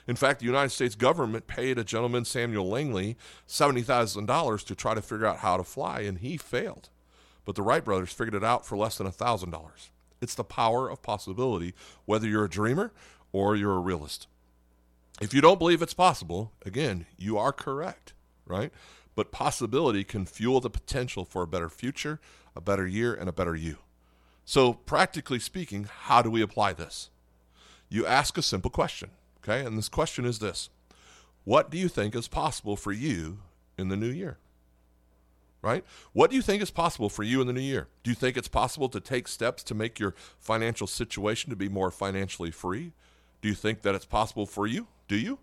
In 0.07 0.15
fact, 0.15 0.39
the 0.39 0.45
United 0.45 0.69
States 0.69 0.95
government 0.95 1.47
paid 1.47 1.77
a 1.77 1.83
gentleman, 1.83 2.25
Samuel 2.25 2.67
Langley, 2.67 3.17
$70,000 3.47 4.65
to 4.65 4.75
try 4.75 4.93
to 4.93 5.01
figure 5.01 5.25
out 5.25 5.37
how 5.37 5.57
to 5.57 5.63
fly, 5.63 6.01
and 6.01 6.17
he 6.17 6.37
failed. 6.37 6.89
But 7.45 7.55
the 7.55 7.61
Wright 7.61 7.83
brothers 7.83 8.11
figured 8.11 8.35
it 8.35 8.43
out 8.43 8.65
for 8.65 8.77
less 8.77 8.97
than 8.97 9.07
$1,000. 9.07 9.89
It's 10.21 10.35
the 10.35 10.43
power 10.43 10.89
of 10.89 11.01
possibility, 11.01 11.73
whether 12.05 12.27
you're 12.27 12.45
a 12.45 12.49
dreamer 12.49 12.91
or 13.31 13.55
you're 13.55 13.75
a 13.75 13.79
realist. 13.79 14.27
If 15.19 15.33
you 15.33 15.41
don't 15.41 15.59
believe 15.59 15.81
it's 15.81 15.93
possible, 15.93 16.51
again, 16.65 17.05
you 17.17 17.37
are 17.37 17.51
correct, 17.51 18.13
right? 18.45 18.71
But 19.15 19.31
possibility 19.31 20.03
can 20.03 20.25
fuel 20.25 20.61
the 20.61 20.69
potential 20.69 21.25
for 21.25 21.43
a 21.43 21.47
better 21.47 21.69
future, 21.69 22.19
a 22.55 22.61
better 22.61 22.87
year, 22.87 23.13
and 23.13 23.29
a 23.29 23.33
better 23.33 23.55
you. 23.55 23.77
So, 24.45 24.73
practically 24.73 25.39
speaking, 25.39 25.83
how 25.83 26.21
do 26.21 26.29
we 26.29 26.41
apply 26.41 26.73
this? 26.73 27.09
You 27.89 28.05
ask 28.05 28.37
a 28.37 28.41
simple 28.41 28.71
question, 28.71 29.11
okay? 29.43 29.65
And 29.65 29.77
this 29.77 29.89
question 29.89 30.25
is 30.25 30.39
this 30.39 30.69
What 31.43 31.69
do 31.69 31.77
you 31.77 31.87
think 31.87 32.15
is 32.15 32.27
possible 32.27 32.75
for 32.75 32.91
you 32.91 33.39
in 33.77 33.89
the 33.89 33.97
new 33.97 34.09
year? 34.09 34.37
Right? 35.61 35.85
What 36.13 36.31
do 36.31 36.35
you 36.35 36.41
think 36.41 36.63
is 36.63 36.71
possible 36.71 37.09
for 37.09 37.21
you 37.21 37.39
in 37.39 37.45
the 37.45 37.53
new 37.53 37.59
year? 37.59 37.87
Do 38.03 38.09
you 38.09 38.15
think 38.15 38.35
it's 38.35 38.47
possible 38.47 38.89
to 38.89 38.99
take 38.99 39.27
steps 39.27 39.61
to 39.63 39.75
make 39.75 39.99
your 39.99 40.15
financial 40.39 40.87
situation 40.87 41.51
to 41.51 41.55
be 41.55 41.69
more 41.69 41.91
financially 41.91 42.49
free? 42.49 42.93
Do 43.41 43.47
you 43.47 43.53
think 43.53 43.83
that 43.83 43.93
it's 43.93 44.05
possible 44.05 44.47
for 44.47 44.65
you? 44.65 44.87
Do 45.07 45.15
you? 45.15 45.37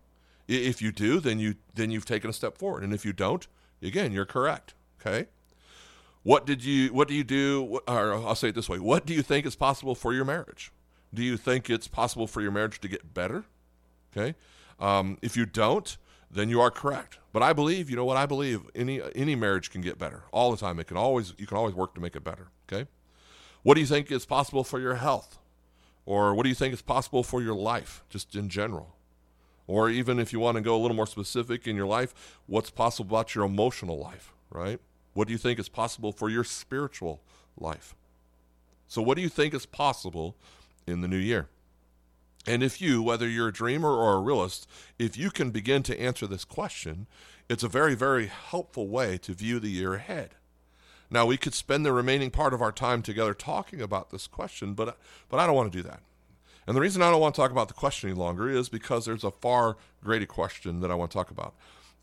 If 0.48 0.82
you 0.82 0.90
do, 0.90 1.20
then 1.20 1.38
you 1.38 1.56
then 1.74 1.90
you've 1.90 2.06
taken 2.06 2.30
a 2.30 2.32
step 2.32 2.56
forward. 2.56 2.82
And 2.82 2.92
if 2.92 3.04
you 3.04 3.12
don't, 3.12 3.46
again, 3.82 4.12
you're 4.12 4.24
correct. 4.24 4.74
Okay. 5.00 5.28
What 6.22 6.46
did 6.46 6.64
you 6.64 6.92
what 6.92 7.06
do 7.06 7.14
you 7.14 7.24
do 7.24 7.80
or 7.86 8.14
I'll 8.14 8.34
say 8.34 8.48
it 8.48 8.54
this 8.54 8.68
way. 8.68 8.78
What 8.78 9.06
do 9.06 9.14
you 9.14 9.22
think 9.22 9.46
is 9.46 9.56
possible 9.56 9.94
for 9.94 10.12
your 10.12 10.24
marriage? 10.24 10.72
Do 11.14 11.22
you 11.22 11.36
think 11.36 11.70
it's 11.70 11.88
possible 11.88 12.26
for 12.26 12.42
your 12.42 12.50
marriage 12.50 12.80
to 12.80 12.88
get 12.88 13.14
better? 13.14 13.44
Okay. 14.18 14.34
Um, 14.80 15.18
if 15.22 15.36
you 15.36 15.46
don't, 15.46 15.96
then 16.30 16.48
you 16.48 16.60
are 16.60 16.70
correct. 16.70 17.18
But 17.32 17.42
I 17.42 17.52
believe, 17.52 17.88
you 17.88 17.96
know 17.96 18.04
what 18.04 18.16
I 18.16 18.26
believe, 18.26 18.62
any 18.74 19.00
any 19.14 19.34
marriage 19.34 19.70
can 19.70 19.80
get 19.80 19.98
better 19.98 20.24
all 20.32 20.50
the 20.50 20.56
time. 20.56 20.78
It 20.78 20.86
can 20.86 20.96
always 20.96 21.34
you 21.38 21.46
can 21.46 21.56
always 21.56 21.74
work 21.74 21.94
to 21.94 22.00
make 22.00 22.16
it 22.16 22.24
better. 22.24 22.48
Okay. 22.70 22.88
What 23.62 23.74
do 23.74 23.80
you 23.80 23.86
think 23.86 24.10
is 24.10 24.24
possible 24.26 24.64
for 24.64 24.80
your 24.80 24.96
health? 24.96 25.38
Or 26.06 26.34
what 26.34 26.44
do 26.44 26.48
you 26.48 26.54
think 26.54 26.72
is 26.72 26.80
possible 26.80 27.22
for 27.22 27.42
your 27.42 27.54
life, 27.54 28.02
just 28.08 28.34
in 28.34 28.48
general? 28.48 28.94
Or 29.66 29.90
even 29.90 30.18
if 30.18 30.32
you 30.32 30.40
want 30.40 30.56
to 30.56 30.62
go 30.62 30.74
a 30.74 30.80
little 30.80 30.96
more 30.96 31.06
specific 31.06 31.66
in 31.66 31.76
your 31.76 31.86
life, 31.86 32.38
what's 32.46 32.70
possible 32.70 33.14
about 33.14 33.34
your 33.34 33.44
emotional 33.44 33.98
life, 33.98 34.32
right? 34.48 34.80
What 35.12 35.26
do 35.26 35.32
you 35.32 35.38
think 35.38 35.58
is 35.58 35.68
possible 35.68 36.10
for 36.10 36.30
your 36.30 36.44
spiritual 36.44 37.20
life? 37.58 37.94
So, 38.86 39.02
what 39.02 39.16
do 39.16 39.22
you 39.22 39.28
think 39.28 39.52
is 39.52 39.66
possible 39.66 40.34
in 40.86 41.02
the 41.02 41.08
new 41.08 41.18
year? 41.18 41.48
And 42.46 42.62
if 42.62 42.80
you, 42.80 43.02
whether 43.02 43.28
you're 43.28 43.48
a 43.48 43.52
dreamer 43.52 43.90
or 43.90 44.14
a 44.14 44.20
realist, 44.20 44.66
if 44.98 45.16
you 45.16 45.30
can 45.30 45.50
begin 45.50 45.82
to 45.84 46.00
answer 46.00 46.26
this 46.26 46.44
question, 46.44 47.06
it's 47.48 47.62
a 47.62 47.68
very, 47.68 47.94
very 47.94 48.26
helpful 48.26 48.88
way 48.88 49.18
to 49.18 49.34
view 49.34 49.58
the 49.58 49.70
year 49.70 49.94
ahead. 49.94 50.30
Now, 51.10 51.24
we 51.24 51.36
could 51.36 51.54
spend 51.54 51.84
the 51.84 51.92
remaining 51.92 52.30
part 52.30 52.52
of 52.52 52.60
our 52.60 52.72
time 52.72 53.02
together 53.02 53.32
talking 53.32 53.80
about 53.80 54.10
this 54.10 54.26
question, 54.26 54.74
but, 54.74 54.98
but 55.28 55.40
I 55.40 55.46
don't 55.46 55.56
want 55.56 55.72
to 55.72 55.78
do 55.78 55.88
that. 55.88 56.00
And 56.66 56.76
the 56.76 56.82
reason 56.82 57.00
I 57.00 57.10
don't 57.10 57.20
want 57.20 57.34
to 57.34 57.40
talk 57.40 57.50
about 57.50 57.68
the 57.68 57.74
question 57.74 58.10
any 58.10 58.18
longer 58.18 58.50
is 58.50 58.68
because 58.68 59.06
there's 59.06 59.24
a 59.24 59.30
far 59.30 59.78
greater 60.04 60.26
question 60.26 60.80
that 60.80 60.90
I 60.90 60.94
want 60.94 61.10
to 61.10 61.16
talk 61.16 61.30
about. 61.30 61.54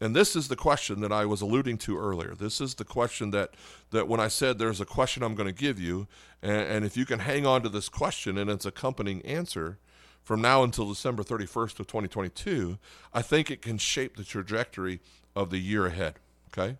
And 0.01 0.15
this 0.15 0.35
is 0.35 0.47
the 0.47 0.55
question 0.55 1.01
that 1.01 1.11
I 1.11 1.25
was 1.25 1.41
alluding 1.41 1.77
to 1.79 1.97
earlier. 1.97 2.33
This 2.33 2.59
is 2.59 2.73
the 2.73 2.83
question 2.83 3.29
that, 3.29 3.51
that 3.91 4.07
when 4.07 4.19
I 4.19 4.27
said 4.27 4.57
there's 4.57 4.81
a 4.81 4.85
question 4.85 5.21
I'm 5.21 5.35
going 5.35 5.47
to 5.47 5.53
give 5.53 5.79
you, 5.79 6.07
and, 6.41 6.67
and 6.67 6.85
if 6.85 6.97
you 6.97 7.05
can 7.05 7.19
hang 7.19 7.45
on 7.45 7.61
to 7.61 7.69
this 7.69 7.89
question 7.89 8.39
and 8.39 8.49
its 8.49 8.65
accompanying 8.65 9.21
answer 9.21 9.77
from 10.25 10.41
now 10.41 10.63
until 10.63 10.89
December 10.89 11.23
31st 11.23 11.79
of 11.79 11.87
2022, 11.87 12.79
I 13.13 13.21
think 13.21 13.51
it 13.51 13.61
can 13.61 13.77
shape 13.77 14.17
the 14.17 14.23
trajectory 14.23 14.99
of 15.35 15.51
the 15.51 15.59
year 15.59 15.85
ahead. 15.85 16.15
Okay? 16.47 16.77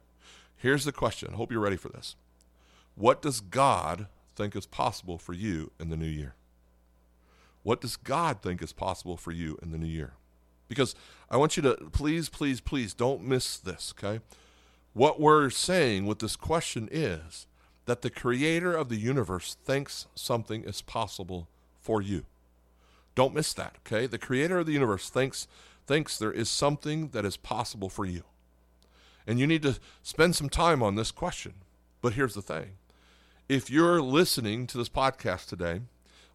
Here's 0.58 0.84
the 0.84 0.92
question. 0.92 1.30
I 1.32 1.38
hope 1.38 1.52
you're 1.52 1.62
ready 1.62 1.78
for 1.78 1.90
this. 1.90 2.16
What 2.96 3.22
does 3.22 3.42
God 3.42 4.08
think 4.36 4.56
is 4.56 4.66
possible 4.66 5.20
for 5.20 5.34
you 5.34 5.72
in 5.80 5.90
the 5.90 5.96
new 5.96 6.08
year? 6.08 6.34
What 7.62 7.82
does 7.82 7.98
God 7.98 8.42
think 8.42 8.64
is 8.64 8.74
possible 8.74 9.16
for 9.16 9.32
you 9.32 9.60
in 9.62 9.72
the 9.72 9.78
new 9.78 9.86
year? 9.86 10.14
Because 10.68 10.96
I 11.30 11.38
want 11.38 11.56
you 11.56 11.62
to 11.64 11.75
please, 11.92 12.30
please, 12.30 12.60
please 12.60 12.96
don't 12.96 13.24
miss 13.24 13.58
this, 13.58 13.94
okay? 13.96 14.22
What 14.94 15.20
we're 15.20 15.52
saying 15.52 16.08
with 16.08 16.18
this 16.18 16.36
question 16.36 16.90
is 16.92 17.46
that 17.86 18.02
the 18.02 18.10
creator 18.10 18.74
of 18.74 18.90
the 18.90 18.96
universe 18.96 19.56
thinks 19.64 20.08
something 20.16 20.64
is 20.64 20.82
possible 20.82 21.48
for 21.80 22.02
you. 22.02 22.25
Don't 23.15 23.34
miss 23.34 23.53
that, 23.53 23.77
okay? 23.86 24.07
The 24.07 24.17
creator 24.17 24.60
of 24.60 24.65
the 24.65 24.74
universe 24.74 25.10
thinks 25.10 25.48
thinks 25.88 26.17
there 26.17 26.31
is 26.31 26.50
something 26.50 27.10
that 27.10 27.25
is 27.25 27.38
possible 27.38 27.89
for 27.89 28.05
you. 28.05 28.24
And 29.27 29.39
you 29.39 29.48
need 29.48 29.62
to 29.63 29.79
spend 30.03 30.36
some 30.36 30.50
time 30.50 30.81
on 30.84 30.95
this 30.95 31.12
question. 31.12 31.53
But 32.01 32.13
here's 32.13 32.34
the 32.34 32.41
thing 32.41 32.74
if 33.48 33.69
you're 33.69 34.01
listening 34.01 34.67
to 34.67 34.77
this 34.77 34.89
podcast 34.89 35.48
today 35.48 35.81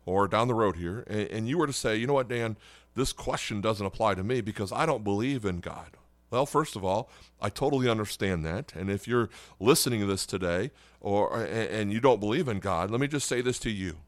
or 0.07 0.29
down 0.29 0.49
the 0.49 0.55
road 0.55 0.77
here, 0.77 1.05
and, 1.07 1.29
and, 1.31 1.49
you 1.49 1.59
were 1.59 1.67
to 1.67 1.73
say, 1.73 1.97
you 1.97 2.07
know 2.07 2.15
what, 2.15 2.29
Dan, 2.29 2.57
this 2.95 3.13
question 3.13 3.61
doesn't 3.61 3.85
apply 3.85 4.15
to 4.15 4.25
me 4.25 4.41
because 4.41 4.73
I 4.73 4.87
don't 4.87 5.05
believe 5.05 5.45
in 5.45 5.61
God. 5.61 5.97
Well, 6.31 6.47
first 6.47 6.77
of 6.77 6.85
all, 6.85 7.11
I 7.41 7.51
totally 7.51 7.89
understand 7.89 8.45
that. 8.45 8.73
And 8.75 8.89
if 8.91 9.07
you're 9.07 9.29
listening 9.59 10.01
to 10.01 10.07
this 10.07 10.27
today 10.27 10.71
or 11.01 11.45
and 11.45 11.93
you 11.93 12.01
don't 12.01 12.21
believe 12.21 12.49
in 12.49 12.61
God, 12.61 12.91
let 12.91 13.01
me 13.01 13.09
just 13.09 13.29
say 13.29 13.41
this 13.41 13.59
to 13.61 13.71
you. 13.71 13.99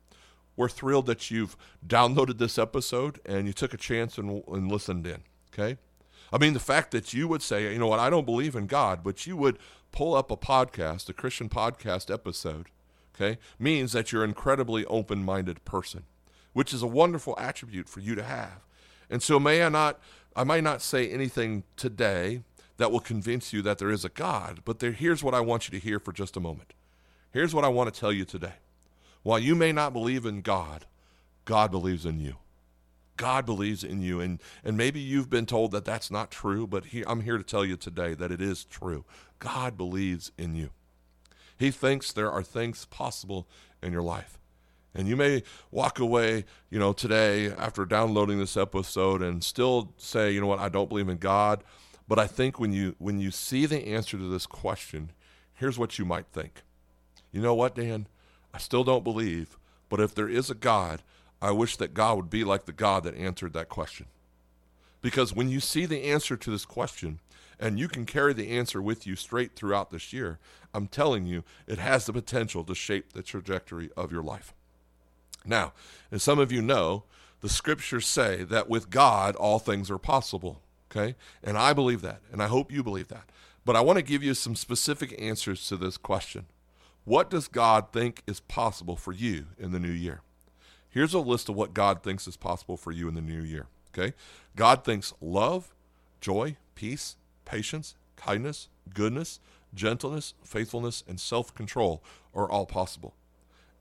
We're 0.56 0.68
thrilled 0.68 1.06
that 1.06 1.30
you've 1.30 1.56
downloaded 1.86 2.38
this 2.38 2.58
episode 2.58 3.20
and 3.24 3.46
you 3.46 3.52
took 3.52 3.72
a 3.72 3.78
chance 3.78 4.18
and, 4.18 4.42
and 4.48 4.70
listened 4.70 5.06
in. 5.06 5.22
Okay? 5.52 5.78
I 6.32 6.38
mean, 6.38 6.54
the 6.54 6.60
fact 6.60 6.92
that 6.92 7.12
you 7.12 7.28
would 7.28 7.42
say, 7.42 7.72
you 7.72 7.78
know 7.78 7.86
what, 7.86 8.00
I 8.00 8.08
don't 8.08 8.24
believe 8.24 8.56
in 8.56 8.66
God, 8.66 9.04
but 9.04 9.26
you 9.26 9.36
would 9.36 9.58
pull 9.92 10.14
up 10.14 10.30
a 10.30 10.36
podcast, 10.36 11.08
a 11.10 11.12
Christian 11.12 11.48
podcast 11.50 12.12
episode, 12.12 12.68
okay, 13.14 13.38
means 13.58 13.92
that 13.92 14.10
you're 14.10 14.24
an 14.24 14.30
incredibly 14.30 14.86
open 14.86 15.22
minded 15.22 15.62
person, 15.66 16.04
which 16.54 16.72
is 16.72 16.82
a 16.82 16.86
wonderful 16.86 17.38
attribute 17.38 17.88
for 17.88 18.00
you 18.00 18.14
to 18.14 18.22
have. 18.22 18.64
And 19.10 19.22
so, 19.22 19.38
may 19.38 19.62
I 19.62 19.68
not, 19.68 20.00
I 20.34 20.44
might 20.44 20.64
not 20.64 20.80
say 20.80 21.10
anything 21.10 21.64
today 21.76 22.42
that 22.78 22.90
will 22.90 23.00
convince 23.00 23.52
you 23.52 23.60
that 23.62 23.76
there 23.76 23.90
is 23.90 24.04
a 24.04 24.08
God, 24.08 24.60
but 24.64 24.78
there, 24.78 24.92
here's 24.92 25.22
what 25.22 25.34
I 25.34 25.40
want 25.40 25.68
you 25.68 25.78
to 25.78 25.84
hear 25.84 26.00
for 26.00 26.12
just 26.12 26.36
a 26.36 26.40
moment. 26.40 26.72
Here's 27.30 27.54
what 27.54 27.64
I 27.64 27.68
want 27.68 27.92
to 27.92 28.00
tell 28.00 28.12
you 28.12 28.24
today. 28.24 28.54
While 29.22 29.38
you 29.38 29.54
may 29.54 29.72
not 29.72 29.92
believe 29.92 30.26
in 30.26 30.40
God, 30.40 30.86
God 31.44 31.70
believes 31.70 32.06
in 32.06 32.20
you. 32.20 32.36
God 33.16 33.46
believes 33.46 33.84
in 33.84 34.00
you. 34.02 34.20
And, 34.20 34.40
and 34.64 34.76
maybe 34.76 34.98
you've 34.98 35.30
been 35.30 35.46
told 35.46 35.70
that 35.72 35.84
that's 35.84 36.10
not 36.10 36.30
true, 36.30 36.66
but 36.66 36.86
he, 36.86 37.04
I'm 37.06 37.20
here 37.20 37.38
to 37.38 37.44
tell 37.44 37.64
you 37.64 37.76
today 37.76 38.14
that 38.14 38.32
it 38.32 38.40
is 38.40 38.64
true. 38.64 39.04
God 39.38 39.76
believes 39.76 40.32
in 40.36 40.54
you. 40.54 40.70
He 41.56 41.70
thinks 41.70 42.12
there 42.12 42.30
are 42.30 42.42
things 42.42 42.86
possible 42.86 43.46
in 43.82 43.92
your 43.92 44.02
life. 44.02 44.38
And 44.94 45.08
you 45.08 45.16
may 45.16 45.42
walk 45.70 45.98
away, 45.98 46.44
you 46.68 46.78
know, 46.78 46.92
today 46.92 47.50
after 47.50 47.84
downloading 47.84 48.38
this 48.38 48.56
episode 48.56 49.22
and 49.22 49.42
still 49.42 49.92
say, 49.96 50.32
you 50.32 50.40
know 50.40 50.46
what, 50.46 50.58
I 50.58 50.68
don't 50.68 50.88
believe 50.88 51.08
in 51.08 51.16
God. 51.16 51.64
But 52.08 52.18
I 52.18 52.26
think 52.26 52.58
when 52.58 52.72
you 52.72 52.94
when 52.98 53.20
you 53.20 53.30
see 53.30 53.64
the 53.64 53.86
answer 53.86 54.18
to 54.18 54.28
this 54.28 54.46
question, 54.46 55.12
here's 55.54 55.78
what 55.78 55.98
you 55.98 56.04
might 56.04 56.26
think. 56.26 56.62
You 57.30 57.40
know 57.40 57.54
what, 57.54 57.74
Dan? 57.74 58.06
I 58.54 58.58
still 58.58 58.84
don't 58.84 59.04
believe, 59.04 59.56
but 59.88 60.00
if 60.00 60.14
there 60.14 60.28
is 60.28 60.50
a 60.50 60.54
God, 60.54 61.02
I 61.40 61.50
wish 61.50 61.76
that 61.76 61.94
God 61.94 62.16
would 62.16 62.30
be 62.30 62.44
like 62.44 62.66
the 62.66 62.72
God 62.72 63.04
that 63.04 63.16
answered 63.16 63.52
that 63.54 63.68
question. 63.68 64.06
Because 65.00 65.34
when 65.34 65.48
you 65.48 65.58
see 65.58 65.86
the 65.86 66.04
answer 66.04 66.36
to 66.36 66.50
this 66.50 66.64
question, 66.64 67.18
and 67.58 67.78
you 67.78 67.88
can 67.88 68.06
carry 68.06 68.32
the 68.32 68.50
answer 68.50 68.80
with 68.82 69.06
you 69.06 69.16
straight 69.16 69.54
throughout 69.54 69.90
this 69.90 70.12
year, 70.12 70.38
I'm 70.74 70.86
telling 70.86 71.26
you, 71.26 71.44
it 71.66 71.78
has 71.78 72.06
the 72.06 72.12
potential 72.12 72.64
to 72.64 72.74
shape 72.74 73.12
the 73.12 73.22
trajectory 73.22 73.90
of 73.96 74.12
your 74.12 74.22
life. 74.22 74.54
Now, 75.44 75.72
as 76.10 76.22
some 76.22 76.38
of 76.38 76.52
you 76.52 76.62
know, 76.62 77.04
the 77.40 77.48
scriptures 77.48 78.06
say 78.06 78.44
that 78.44 78.68
with 78.68 78.90
God, 78.90 79.36
all 79.36 79.58
things 79.58 79.90
are 79.90 79.98
possible. 79.98 80.60
Okay? 80.90 81.14
And 81.42 81.56
I 81.56 81.72
believe 81.72 82.02
that, 82.02 82.20
and 82.30 82.42
I 82.42 82.46
hope 82.46 82.70
you 82.70 82.82
believe 82.82 83.08
that. 83.08 83.24
But 83.64 83.76
I 83.76 83.80
want 83.80 83.98
to 83.98 84.02
give 84.04 84.22
you 84.22 84.34
some 84.34 84.54
specific 84.54 85.14
answers 85.20 85.66
to 85.68 85.76
this 85.76 85.96
question 85.96 86.46
What 87.04 87.30
does 87.30 87.48
God 87.48 87.92
think 87.92 88.22
is 88.26 88.40
possible 88.40 88.96
for 88.96 89.12
you 89.12 89.46
in 89.58 89.72
the 89.72 89.80
new 89.80 89.90
year? 89.90 90.20
Here's 90.88 91.14
a 91.14 91.18
list 91.18 91.48
of 91.48 91.56
what 91.56 91.74
God 91.74 92.02
thinks 92.02 92.28
is 92.28 92.36
possible 92.36 92.76
for 92.76 92.92
you 92.92 93.08
in 93.08 93.14
the 93.14 93.20
new 93.20 93.42
year. 93.42 93.66
Okay? 93.92 94.14
God 94.56 94.84
thinks 94.84 95.12
love, 95.20 95.74
joy, 96.20 96.56
peace, 96.74 97.16
patience, 97.44 97.94
kindness, 98.16 98.68
goodness, 98.94 99.40
gentleness, 99.74 100.34
faithfulness, 100.44 101.02
and 101.08 101.18
self 101.18 101.54
control 101.54 102.02
are 102.34 102.50
all 102.50 102.66
possible. 102.66 103.14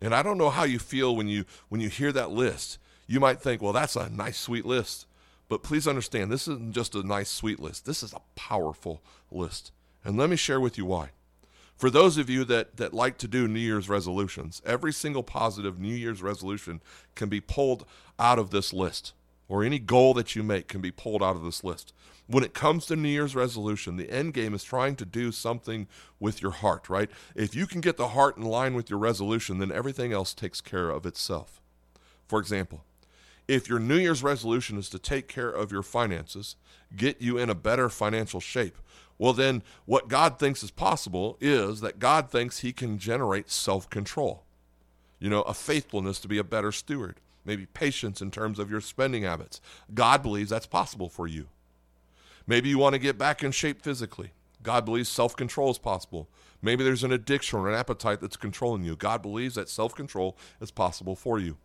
And 0.02 0.16
I 0.16 0.24
don't 0.24 0.38
know 0.38 0.50
how 0.50 0.64
you 0.64 0.80
feel 0.80 1.16
when 1.16 1.28
you 1.28 1.46
when 1.70 1.82
you 1.82 1.90
hear 1.90 2.12
that 2.14 2.32
list. 2.32 2.80
You 3.08 3.20
might 3.20 3.42
think, 3.42 3.62
well, 3.62 3.74
that's 3.74 3.96
a 3.96 4.10
nice 4.10 4.38
sweet 4.38 4.66
list. 4.66 5.06
But 5.50 5.64
please 5.64 5.86
understand, 5.86 6.32
this 6.32 6.48
isn't 6.48 6.74
just 6.74 6.96
a 6.96 7.04
nice 7.04 7.30
sweet 7.30 7.60
list. 7.60 7.86
This 7.86 8.04
is 8.04 8.14
a 8.14 8.22
powerful 8.36 9.02
list. 9.30 9.74
And 10.04 10.18
let 10.18 10.30
me 10.30 10.38
share 10.38 10.62
with 10.62 10.78
you 10.78 10.86
why. 10.86 11.10
For 11.82 11.90
those 11.90 12.20
of 12.20 12.30
you 12.30 12.44
that, 12.44 12.78
that 12.78 12.94
like 12.94 13.18
to 13.18 13.28
do 13.28 13.48
New 13.48 13.60
Year's 13.60 13.90
resolutions, 13.90 14.62
every 14.64 14.94
single 14.94 15.24
positive 15.24 15.80
New 15.80 15.96
Year's 15.96 16.22
resolution 16.22 16.80
can 17.16 17.28
be 17.28 17.42
pulled 17.42 17.88
out 18.20 18.38
of 18.38 18.52
this 18.52 18.72
list, 18.72 19.14
or 19.50 19.64
any 19.64 19.80
goal 19.80 20.14
that 20.14 20.36
you 20.36 20.44
make 20.44 20.68
can 20.68 20.80
be 20.80 20.92
pulled 20.92 21.24
out 21.24 21.36
of 21.36 21.42
this 21.42 21.64
list. 21.64 21.92
When 22.28 22.44
it 22.44 22.54
comes 22.54 22.86
to 22.86 22.96
New 22.96 23.10
Year's 23.10 23.34
resolution, 23.34 23.98
the 23.98 24.12
end 24.12 24.36
game 24.36 24.54
is 24.54 24.64
trying 24.64 24.96
to 24.98 25.06
do 25.06 25.32
something 25.32 25.88
with 26.20 26.40
your 26.40 26.52
heart, 26.52 26.88
right? 26.88 27.10
If 27.34 27.56
you 27.56 27.66
can 27.66 27.82
get 27.82 27.98
the 27.98 28.10
heart 28.10 28.38
in 28.38 28.44
line 28.44 28.76
with 28.76 28.92
your 28.92 29.00
resolution, 29.00 29.58
then 29.58 29.72
everything 29.72 30.14
else 30.14 30.36
takes 30.36 30.62
care 30.62 30.92
of 30.92 31.08
itself. 31.08 31.62
For 32.28 32.40
example, 32.40 32.84
if 33.48 33.68
your 33.68 33.80
New 33.80 33.98
Year's 33.98 34.22
resolution 34.22 34.78
is 34.78 34.88
to 34.90 35.00
take 35.00 35.28
care 35.28 35.50
of 35.50 35.72
your 35.72 35.82
finances, 35.82 36.58
get 36.96 37.20
you 37.22 37.40
in 37.40 37.50
a 37.50 37.56
better 37.56 37.90
financial 37.90 38.40
shape, 38.40 38.78
well, 39.22 39.34
then 39.34 39.62
what 39.86 40.08
God 40.08 40.40
thinks 40.40 40.64
is 40.64 40.72
possible 40.72 41.38
is 41.40 41.82
that 41.82 42.00
God 42.00 42.32
thinks 42.32 42.62
He 42.62 42.74
can 42.74 42.98
generate 42.98 43.52
self 43.52 43.88
control. 43.88 44.42
You 45.20 45.30
know, 45.30 45.44
a 45.44 45.54
faithfulness 45.54 46.20
to 46.22 46.28
be 46.28 46.40
a 46.40 46.44
better 46.44 46.72
steward, 46.72 47.20
maybe 47.46 47.68
patience 47.68 48.20
in 48.20 48.32
terms 48.32 48.58
of 48.58 48.72
your 48.72 48.82
spending 48.82 49.22
habits. 49.22 49.62
God 49.94 50.24
believes 50.24 50.50
that's 50.50 50.66
possible 50.66 51.08
for 51.08 51.28
you. 51.28 51.50
Maybe 52.48 52.70
you 52.70 52.80
want 52.80 52.94
to 52.94 53.00
get 53.00 53.20
back 53.20 53.44
in 53.44 53.52
shape 53.52 53.84
physically. 53.84 54.32
God 54.64 54.86
believes 54.86 55.08
self 55.08 55.36
control 55.36 55.70
is 55.70 55.78
possible. 55.78 56.28
Maybe 56.60 56.84
there's 56.84 57.04
an 57.04 57.14
addiction 57.14 57.60
or 57.60 57.70
an 57.70 57.76
appetite 57.76 58.22
that's 58.22 58.38
controlling 58.38 58.84
you. 58.84 58.96
God 58.96 59.22
believes 59.22 59.54
that 59.54 59.70
self 59.70 59.94
control 59.94 60.36
is 60.60 60.72
possible 60.72 61.16
for 61.16 61.38
you. 61.38 61.58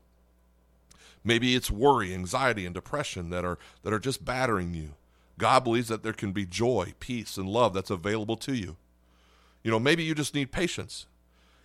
Maybe 1.24 1.54
it's 1.54 1.70
worry, 1.70 2.12
anxiety, 2.12 2.66
and 2.66 2.74
depression 2.74 3.30
that 3.30 3.46
are, 3.46 3.58
that 3.82 3.94
are 3.94 3.98
just 3.98 4.26
battering 4.26 4.74
you. 4.74 4.90
God 5.38 5.64
believes 5.64 5.88
that 5.88 6.02
there 6.02 6.12
can 6.12 6.32
be 6.32 6.46
joy, 6.46 6.94
peace, 6.98 7.36
and 7.36 7.48
love 7.48 7.74
that's 7.74 7.90
available 7.90 8.36
to 8.38 8.54
you. 8.54 8.76
You 9.62 9.70
know, 9.70 9.78
maybe 9.78 10.02
you 10.02 10.14
just 10.14 10.34
need 10.34 10.52
patience. 10.52 11.06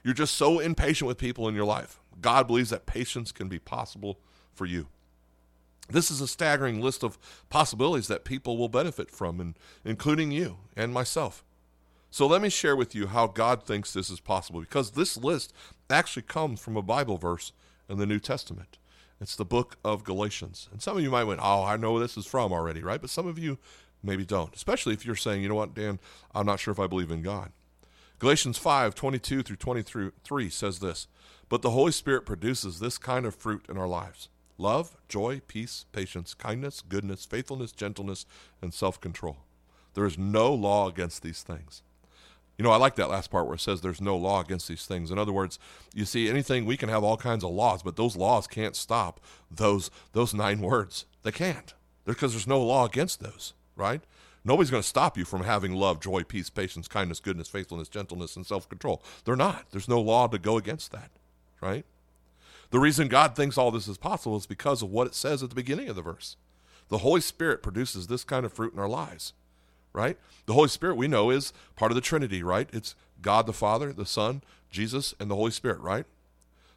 You're 0.04 0.14
just 0.14 0.36
so 0.36 0.60
impatient 0.60 1.08
with 1.08 1.18
people 1.18 1.48
in 1.48 1.56
your 1.56 1.66
life. 1.66 2.00
God 2.20 2.48
believes 2.48 2.72
that 2.72 2.86
patience 2.86 3.32
can 3.32 3.48
be 3.48 3.60
possible 3.60 4.20
for 4.54 4.66
you. 4.66 4.88
This 5.90 6.10
is 6.10 6.22
a 6.22 6.28
staggering 6.28 6.82
list 6.82 7.04
of 7.04 7.18
possibilities 7.50 8.08
that 8.08 8.26
people 8.26 8.58
will 8.58 8.70
benefit 8.70 9.12
from, 9.12 9.40
and 9.40 9.58
including 9.86 10.32
you 10.32 10.58
and 10.76 10.94
myself. 10.94 11.44
So 12.10 12.28
let 12.28 12.42
me 12.42 12.50
share 12.50 12.76
with 12.76 12.94
you 12.94 13.08
how 13.08 13.28
God 13.28 13.64
thinks 13.64 13.94
this 13.94 14.10
is 14.10 14.20
possible, 14.20 14.60
because 14.60 14.92
this 14.92 15.16
list 15.16 15.54
actually 15.90 16.24
comes 16.24 16.60
from 16.60 16.76
a 16.76 16.82
Bible 16.82 17.18
verse 17.18 17.54
in 17.88 17.98
the 17.98 18.06
New 18.06 18.20
Testament. 18.20 18.78
It's 19.22 19.36
the 19.36 19.46
book 19.46 19.78
of 19.86 20.04
Galatians. 20.04 20.68
And 20.72 20.82
some 20.82 20.98
of 20.98 21.04
you 21.04 21.12
might 21.12 21.26
went, 21.26 21.40
Oh, 21.44 21.64
I 21.64 21.78
know 21.78 21.94
where 21.94 22.02
this 22.02 22.18
is 22.18 22.26
from 22.26 22.52
already, 22.52 22.82
right? 22.82 23.00
But 23.00 23.12
some 23.12 23.28
of 23.28 23.38
you 23.38 23.60
maybe 24.04 24.26
don't, 24.26 24.54
especially 24.56 24.94
if 24.94 25.06
you're 25.06 25.16
saying, 25.16 25.44
You 25.44 25.50
know 25.50 25.56
what, 25.56 25.76
Dan, 25.76 26.00
I'm 26.34 26.48
not 26.48 26.60
sure 26.60 26.72
if 26.72 26.80
I 26.80 26.88
believe 26.88 27.12
in 27.12 27.22
God. 27.22 27.52
Galatians 28.18 28.58
5 28.58 28.96
22 28.96 29.44
through 29.44 29.56
23 29.56 30.50
says 30.50 30.80
this 30.80 31.08
But 31.50 31.62
the 31.62 31.70
Holy 31.70 31.92
Spirit 31.92 32.26
produces 32.26 32.80
this 32.80 32.98
kind 32.98 33.26
of 33.26 33.36
fruit 33.36 33.66
in 33.70 33.78
our 33.78 33.88
lives 33.88 34.30
love, 34.58 34.98
joy, 35.08 35.42
peace, 35.48 35.86
patience, 35.92 36.34
kindness, 36.34 36.82
goodness, 36.82 37.26
faithfulness, 37.26 37.72
gentleness, 37.72 38.26
and 38.62 38.74
self 38.74 39.00
control. 39.00 39.38
There 39.94 40.06
is 40.06 40.18
no 40.18 40.54
law 40.54 40.88
against 40.88 41.22
these 41.22 41.44
things. 41.44 41.84
You 42.62 42.68
know, 42.68 42.74
I 42.74 42.78
like 42.78 42.94
that 42.98 43.10
last 43.10 43.32
part 43.32 43.48
where 43.48 43.56
it 43.56 43.60
says 43.60 43.82
there's 43.82 44.00
no 44.00 44.16
law 44.16 44.40
against 44.40 44.68
these 44.68 44.86
things. 44.86 45.10
In 45.10 45.18
other 45.18 45.32
words, 45.32 45.58
you 45.96 46.06
see, 46.06 46.30
anything 46.30 46.64
we 46.64 46.78
can 46.78 46.90
have 46.90 47.04
all 47.04 47.18
kinds 47.18 47.44
of 47.44 47.50
laws, 47.50 47.82
but 47.82 47.96
those 47.96 48.16
laws 48.16 48.46
can't 48.46 48.76
stop 48.76 49.20
those 49.50 49.90
those 50.12 50.32
nine 50.32 50.62
words. 50.62 51.08
They 51.24 51.32
can't. 51.32 51.74
Because 52.06 52.34
there's 52.34 52.46
no 52.46 52.62
law 52.62 52.86
against 52.86 53.20
those, 53.20 53.56
right? 53.76 54.02
Nobody's 54.46 54.70
going 54.70 54.84
to 54.84 54.88
stop 54.88 55.18
you 55.18 55.26
from 55.26 55.42
having 55.44 55.74
love, 55.74 56.02
joy, 56.02 56.22
peace, 56.24 56.52
patience, 56.52 56.88
kindness, 56.88 57.20
goodness, 57.20 57.48
faithfulness, 57.48 57.90
gentleness, 57.90 58.36
and 58.36 58.46
self 58.46 58.70
control. 58.70 59.02
They're 59.26 59.36
not. 59.36 59.66
There's 59.72 59.90
no 59.90 60.00
law 60.00 60.28
to 60.28 60.38
go 60.38 60.56
against 60.60 60.92
that, 60.92 61.10
right? 61.62 61.84
The 62.70 62.80
reason 62.80 63.08
God 63.08 63.36
thinks 63.36 63.58
all 63.58 63.72
this 63.72 63.88
is 63.88 63.98
possible 63.98 64.38
is 64.38 64.46
because 64.46 64.84
of 64.84 64.92
what 64.92 65.08
it 65.08 65.16
says 65.16 65.42
at 65.42 65.50
the 65.50 65.56
beginning 65.56 65.90
of 65.90 65.96
the 65.96 66.04
verse. 66.04 66.36
The 66.90 67.00
Holy 67.00 67.22
Spirit 67.22 67.64
produces 67.64 68.06
this 68.06 68.24
kind 68.24 68.46
of 68.46 68.54
fruit 68.54 68.74
in 68.74 68.80
our 68.80 68.88
lives 68.88 69.34
right? 69.94 70.18
The 70.46 70.54
Holy 70.54 70.70
Spirit 70.70 70.96
we 70.96 71.08
know 71.08 71.30
is 71.30 71.54
part 71.76 71.92
of 71.92 71.96
the 71.96 72.02
Trinity, 72.02 72.44
right? 72.44 72.70
It's 72.74 72.96
God 73.22 73.46
the 73.46 73.54
Father, 73.54 73.94
the 73.94 74.06
Son, 74.06 74.42
Jesus, 74.70 75.14
and 75.20 75.30
the 75.30 75.36
Holy 75.36 75.52
Spirit, 75.52 75.80
right? 75.80 76.06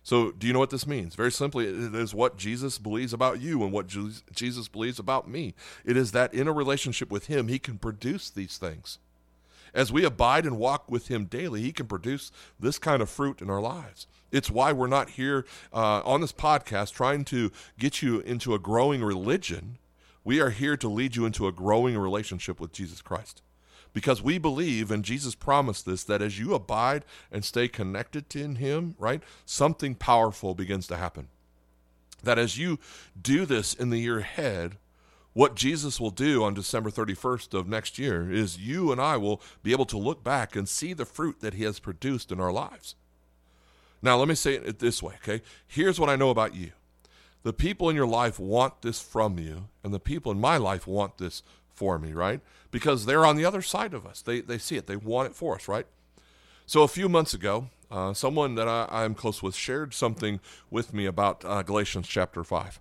So, 0.02 0.32
do 0.32 0.46
you 0.46 0.52
know 0.52 0.58
what 0.58 0.68
this 0.68 0.86
means? 0.86 1.14
Very 1.14 1.32
simply, 1.32 1.66
it 1.66 1.94
is 1.94 2.14
what 2.14 2.36
Jesus 2.36 2.76
believes 2.76 3.14
about 3.14 3.40
you 3.40 3.62
and 3.62 3.72
what 3.72 3.86
Jesus 3.86 4.68
believes 4.68 4.98
about 4.98 5.28
me. 5.28 5.54
It 5.82 5.96
is 5.96 6.12
that 6.12 6.34
in 6.34 6.46
a 6.46 6.52
relationship 6.52 7.10
with 7.10 7.26
Him, 7.28 7.48
He 7.48 7.58
can 7.58 7.78
produce 7.78 8.28
these 8.28 8.58
things. 8.58 8.98
As 9.72 9.90
we 9.90 10.04
abide 10.04 10.44
and 10.44 10.58
walk 10.58 10.90
with 10.90 11.08
Him 11.08 11.24
daily, 11.24 11.62
He 11.62 11.72
can 11.72 11.86
produce 11.86 12.30
this 12.60 12.78
kind 12.78 13.00
of 13.00 13.08
fruit 13.08 13.40
in 13.40 13.48
our 13.48 13.62
lives. 13.62 14.06
It's 14.30 14.50
why 14.50 14.72
we're 14.72 14.88
not 14.88 15.10
here 15.10 15.46
uh, 15.72 16.02
on 16.04 16.20
this 16.20 16.32
podcast 16.32 16.92
trying 16.92 17.24
to 17.26 17.50
get 17.78 18.02
you 18.02 18.20
into 18.20 18.52
a 18.52 18.58
growing 18.58 19.02
religion 19.02 19.78
we 20.24 20.40
are 20.40 20.50
here 20.50 20.76
to 20.78 20.88
lead 20.88 21.16
you 21.16 21.26
into 21.26 21.46
a 21.46 21.52
growing 21.52 21.96
relationship 21.96 22.58
with 22.58 22.72
Jesus 22.72 23.02
Christ. 23.02 23.42
Because 23.92 24.22
we 24.22 24.38
believe, 24.38 24.90
and 24.90 25.04
Jesus 25.04 25.36
promised 25.36 25.86
this, 25.86 26.02
that 26.04 26.22
as 26.22 26.38
you 26.38 26.54
abide 26.54 27.04
and 27.30 27.44
stay 27.44 27.68
connected 27.68 28.34
in 28.34 28.56
Him, 28.56 28.96
right, 28.98 29.22
something 29.46 29.94
powerful 29.94 30.54
begins 30.54 30.88
to 30.88 30.96
happen. 30.96 31.28
That 32.22 32.38
as 32.38 32.58
you 32.58 32.80
do 33.20 33.46
this 33.46 33.72
in 33.74 33.90
the 33.90 34.00
year 34.00 34.18
ahead, 34.18 34.78
what 35.34 35.54
Jesus 35.54 36.00
will 36.00 36.10
do 36.10 36.42
on 36.42 36.54
December 36.54 36.90
31st 36.90 37.54
of 37.54 37.68
next 37.68 37.98
year 37.98 38.32
is 38.32 38.58
you 38.58 38.90
and 38.90 39.00
I 39.00 39.16
will 39.16 39.40
be 39.62 39.72
able 39.72 39.86
to 39.86 39.98
look 39.98 40.24
back 40.24 40.56
and 40.56 40.68
see 40.68 40.92
the 40.92 41.04
fruit 41.04 41.40
that 41.40 41.54
He 41.54 41.64
has 41.64 41.78
produced 41.78 42.32
in 42.32 42.40
our 42.40 42.52
lives. 42.52 42.96
Now, 44.00 44.16
let 44.16 44.28
me 44.28 44.34
say 44.34 44.54
it 44.54 44.80
this 44.80 45.02
way, 45.02 45.14
okay? 45.16 45.42
Here's 45.66 46.00
what 46.00 46.08
I 46.08 46.16
know 46.16 46.30
about 46.30 46.54
you 46.54 46.72
the 47.44 47.52
people 47.52 47.88
in 47.88 47.94
your 47.94 48.06
life 48.06 48.40
want 48.40 48.82
this 48.82 49.00
from 49.00 49.38
you, 49.38 49.68
and 49.84 49.94
the 49.94 50.00
people 50.00 50.32
in 50.32 50.40
my 50.40 50.56
life 50.56 50.86
want 50.86 51.18
this 51.18 51.42
for 51.72 51.98
me, 51.98 52.12
right? 52.12 52.40
Because 52.70 53.06
they're 53.06 53.26
on 53.26 53.36
the 53.36 53.44
other 53.44 53.62
side 53.62 53.94
of 53.94 54.06
us. 54.06 54.22
They, 54.22 54.40
they 54.40 54.58
see 54.58 54.76
it, 54.76 54.86
they 54.86 54.96
want 54.96 55.28
it 55.28 55.36
for 55.36 55.54
us, 55.54 55.68
right? 55.68 55.86
So 56.66 56.82
a 56.82 56.88
few 56.88 57.08
months 57.08 57.34
ago, 57.34 57.68
uh, 57.90 58.14
someone 58.14 58.54
that 58.54 58.66
I, 58.66 59.04
am 59.04 59.14
close 59.14 59.42
with 59.42 59.54
shared 59.54 59.92
something 59.92 60.40
with 60.70 60.94
me 60.94 61.04
about 61.04 61.44
uh, 61.44 61.62
Galatians 61.62 62.08
chapter 62.08 62.42
5. 62.42 62.80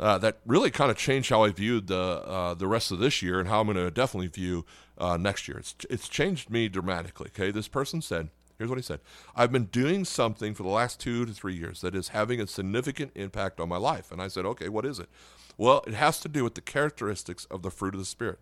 Uh, 0.00 0.18
that 0.18 0.38
really 0.44 0.70
kind 0.70 0.90
of 0.90 0.96
changed 0.96 1.30
how 1.30 1.44
I 1.44 1.50
viewed 1.50 1.86
the 1.86 1.96
uh, 1.96 2.54
the 2.54 2.66
rest 2.66 2.90
of 2.90 2.98
this 2.98 3.22
year 3.22 3.38
and 3.38 3.48
how 3.48 3.60
I'm 3.60 3.68
going 3.68 3.76
to 3.76 3.92
definitely 3.92 4.26
view 4.26 4.66
uh, 4.98 5.16
next 5.16 5.46
year. 5.46 5.58
It's 5.58 5.76
it's 5.88 6.08
changed 6.08 6.50
me 6.50 6.68
dramatically. 6.68 7.28
Okay, 7.28 7.52
this 7.52 7.68
person 7.68 8.02
said, 8.02 8.30
Here's 8.58 8.70
what 8.70 8.78
he 8.78 8.82
said 8.82 9.00
I've 9.34 9.52
been 9.52 9.66
doing 9.66 10.04
something 10.04 10.54
for 10.54 10.62
the 10.62 10.68
last 10.68 11.00
two 11.00 11.24
to 11.26 11.32
three 11.32 11.54
years 11.54 11.80
that 11.80 11.94
is 11.94 12.08
having 12.08 12.40
a 12.40 12.46
significant 12.46 13.12
impact 13.14 13.60
on 13.60 13.68
my 13.68 13.76
life. 13.76 14.12
And 14.12 14.22
I 14.22 14.28
said, 14.28 14.46
Okay, 14.46 14.68
what 14.68 14.86
is 14.86 14.98
it? 14.98 15.08
Well, 15.56 15.84
it 15.86 15.94
has 15.94 16.20
to 16.20 16.28
do 16.28 16.42
with 16.44 16.54
the 16.54 16.60
characteristics 16.60 17.44
of 17.46 17.62
the 17.62 17.70
fruit 17.70 17.94
of 17.94 18.00
the 18.00 18.06
Spirit. 18.06 18.40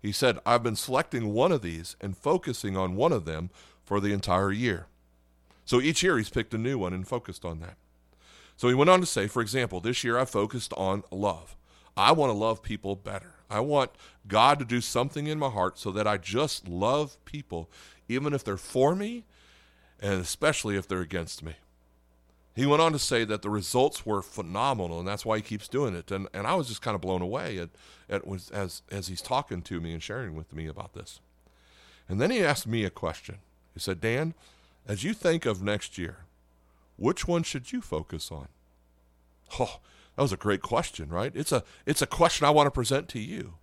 He 0.00 0.12
said, 0.12 0.38
I've 0.46 0.62
been 0.62 0.76
selecting 0.76 1.32
one 1.32 1.52
of 1.52 1.62
these 1.62 1.96
and 2.00 2.16
focusing 2.16 2.76
on 2.76 2.96
one 2.96 3.12
of 3.12 3.24
them 3.24 3.50
for 3.82 3.98
the 3.98 4.12
entire 4.12 4.52
year. 4.52 4.86
So 5.64 5.80
each 5.80 6.02
year 6.02 6.18
he's 6.18 6.30
picked 6.30 6.54
a 6.54 6.58
new 6.58 6.78
one 6.78 6.92
and 6.92 7.06
focused 7.06 7.44
on 7.44 7.60
that. 7.60 7.76
So 8.56 8.68
he 8.68 8.74
went 8.74 8.90
on 8.90 9.00
to 9.00 9.06
say, 9.06 9.26
for 9.26 9.42
example, 9.42 9.80
this 9.80 10.04
year 10.04 10.18
I 10.18 10.24
focused 10.24 10.72
on 10.74 11.02
love. 11.10 11.56
I 11.96 12.12
want 12.12 12.30
to 12.30 12.36
love 12.36 12.62
people 12.62 12.94
better. 12.94 13.34
I 13.50 13.60
want 13.60 13.90
God 14.28 14.58
to 14.58 14.64
do 14.64 14.80
something 14.80 15.26
in 15.26 15.38
my 15.38 15.48
heart 15.48 15.78
so 15.78 15.90
that 15.92 16.06
I 16.06 16.18
just 16.18 16.68
love 16.68 17.16
people, 17.24 17.70
even 18.08 18.32
if 18.32 18.44
they're 18.44 18.56
for 18.56 18.94
me 18.94 19.24
and 20.00 20.20
especially 20.20 20.76
if 20.76 20.86
they're 20.86 21.00
against 21.00 21.42
me. 21.42 21.54
He 22.54 22.64
went 22.64 22.80
on 22.80 22.92
to 22.92 22.98
say 22.98 23.24
that 23.24 23.42
the 23.42 23.50
results 23.50 24.06
were 24.06 24.22
phenomenal, 24.22 24.98
and 24.98 25.06
that's 25.06 25.26
why 25.26 25.36
he 25.36 25.42
keeps 25.42 25.68
doing 25.68 25.94
it. 25.94 26.10
And, 26.10 26.26
and 26.32 26.46
I 26.46 26.54
was 26.54 26.68
just 26.68 26.80
kind 26.80 26.94
of 26.94 27.02
blown 27.02 27.20
away 27.20 27.58
at, 27.58 27.68
at 28.08 28.26
was, 28.26 28.50
as, 28.50 28.80
as 28.90 29.08
he's 29.08 29.20
talking 29.20 29.60
to 29.62 29.80
me 29.80 29.92
and 29.92 30.02
sharing 30.02 30.34
with 30.34 30.54
me 30.54 30.66
about 30.66 30.94
this. 30.94 31.20
And 32.08 32.18
then 32.18 32.30
he 32.30 32.42
asked 32.42 32.66
me 32.66 32.84
a 32.84 32.90
question. 32.90 33.36
He 33.74 33.80
said, 33.80 34.00
Dan, 34.00 34.32
as 34.88 35.04
you 35.04 35.12
think 35.12 35.44
of 35.44 35.62
next 35.62 35.98
year, 35.98 36.20
which 36.96 37.28
one 37.28 37.42
should 37.42 37.72
you 37.72 37.82
focus 37.82 38.32
on? 38.32 38.48
Oh, 39.60 39.80
that 40.16 40.22
was 40.22 40.32
a 40.32 40.38
great 40.38 40.62
question, 40.62 41.10
right? 41.10 41.32
It's 41.34 41.52
a, 41.52 41.62
it's 41.84 42.00
a 42.00 42.06
question 42.06 42.46
I 42.46 42.50
want 42.50 42.68
to 42.68 42.70
present 42.70 43.08
to 43.10 43.18
you. 43.18 43.54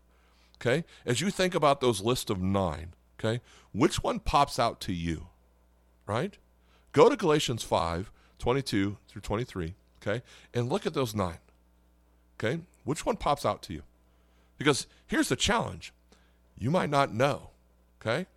Okay? 0.57 0.85
As 1.03 1.19
you 1.19 1.31
think 1.31 1.55
about 1.55 1.81
those 1.81 2.01
list 2.01 2.29
of 2.29 2.41
nine, 2.41 2.93
okay, 3.19 3.41
which 3.71 4.03
one 4.03 4.19
pops 4.19 4.59
out 4.59 4.79
to 4.81 4.93
you? 4.93 5.27
Right? 6.05 6.37
Go 6.91 7.09
to 7.09 7.15
Galatians 7.15 7.63
5 7.63 8.11
22 8.39 8.97
through 9.07 9.21
23, 9.21 9.73
okay, 10.01 10.21
and 10.53 10.69
look 10.69 10.85
at 10.85 10.93
those 10.93 11.15
nine, 11.15 11.37
okay? 12.37 12.59
Which 12.83 13.05
one 13.05 13.15
pops 13.15 13.45
out 13.45 13.61
to 13.63 13.73
you? 13.73 13.83
Because 14.57 14.85
here's 15.07 15.29
the 15.29 15.37
challenge 15.37 15.93
you 16.57 16.69
might 16.69 16.89
not 16.89 17.13
know, 17.13 17.51
okay? 18.01 18.27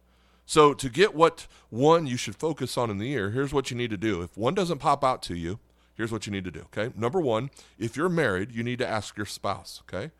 So, 0.46 0.74
to 0.74 0.88
get 0.88 1.14
what 1.14 1.48
one 1.70 2.06
you 2.06 2.16
should 2.16 2.36
focus 2.36 2.78
on 2.78 2.88
in 2.88 2.98
the 2.98 3.08
year, 3.08 3.30
here's 3.30 3.52
what 3.52 3.70
you 3.72 3.76
need 3.76 3.90
to 3.90 3.96
do. 3.96 4.22
If 4.22 4.36
one 4.36 4.54
doesn't 4.54 4.78
pop 4.78 5.02
out 5.02 5.22
to 5.24 5.34
you, 5.34 5.58
here's 5.96 6.12
what 6.12 6.24
you 6.24 6.32
need 6.32 6.44
to 6.44 6.52
do, 6.52 6.60
okay? 6.72 6.92
Number 6.96 7.20
one, 7.20 7.50
if 7.78 7.96
you're 7.96 8.08
married, 8.08 8.52
you 8.52 8.62
need 8.62 8.78
to 8.78 8.86
ask 8.86 9.16
your 9.16 9.26
spouse, 9.26 9.82
okay? 9.88 10.12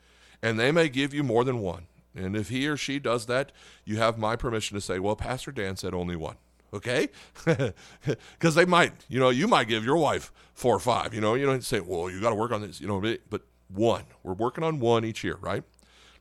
And 0.43 0.59
they 0.59 0.73
may 0.73 0.89
give 0.89 1.15
you 1.15 1.23
more 1.23 1.45
than 1.45 1.61
one. 1.61 1.87
And 2.13 2.35
if 2.35 2.49
he 2.49 2.67
or 2.67 2.77
she 2.77 2.99
does 2.99 3.27
that, 3.27 3.53
you 3.85 3.99
have 3.99 4.19
my 4.19 4.35
permission 4.35 4.75
to 4.75 4.81
say, 4.81 4.99
well, 4.99 5.15
Pastor 5.15 5.53
Dan 5.53 5.77
said 5.77 5.95
only 5.95 6.17
one, 6.17 6.37
okay? 6.72 7.09
Because 8.38 8.55
they 8.55 8.64
might, 8.64 8.92
you 9.09 9.18
know, 9.18 9.31
you 9.31 9.48
might 9.48 9.68
give 9.68 9.85
your 9.85 9.96
wife 9.96 10.33
four 10.55 10.74
or 10.74 10.81
five, 10.81 11.12
you 11.14 11.20
know, 11.20 11.35
you 11.35 11.46
don't 11.46 11.64
say, 11.64 11.81
well, 11.81 12.11
you 12.11 12.20
got 12.20 12.31
to 12.31 12.35
work 12.35 12.52
on 12.52 12.62
this, 12.62 12.81
you 12.81 12.87
know, 12.87 13.00
but 13.31 13.42
one. 13.68 14.05
We're 14.22 14.35
working 14.35 14.64
on 14.64 14.81
one 14.81 15.05
each 15.05 15.24
year, 15.24 15.37
right? 15.40 15.62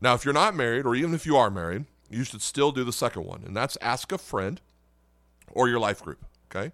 Now, 0.02 0.14
if 0.14 0.26
you're 0.26 0.34
not 0.34 0.56
married, 0.56 0.86
or 0.86 0.96
even 0.96 1.14
if 1.14 1.26
you 1.26 1.38
are 1.38 1.50
married, 1.50 1.86
you 2.10 2.24
should 2.24 2.42
still 2.42 2.72
do 2.72 2.84
the 2.84 2.94
second 2.94 3.26
one, 3.26 3.44
and 3.46 3.56
that's 3.56 3.78
ask 3.82 4.12
a 4.12 4.18
friend 4.18 4.62
or 5.52 5.68
your 5.68 5.80
life 5.80 6.04
group. 6.04 6.24
Okay, 6.50 6.72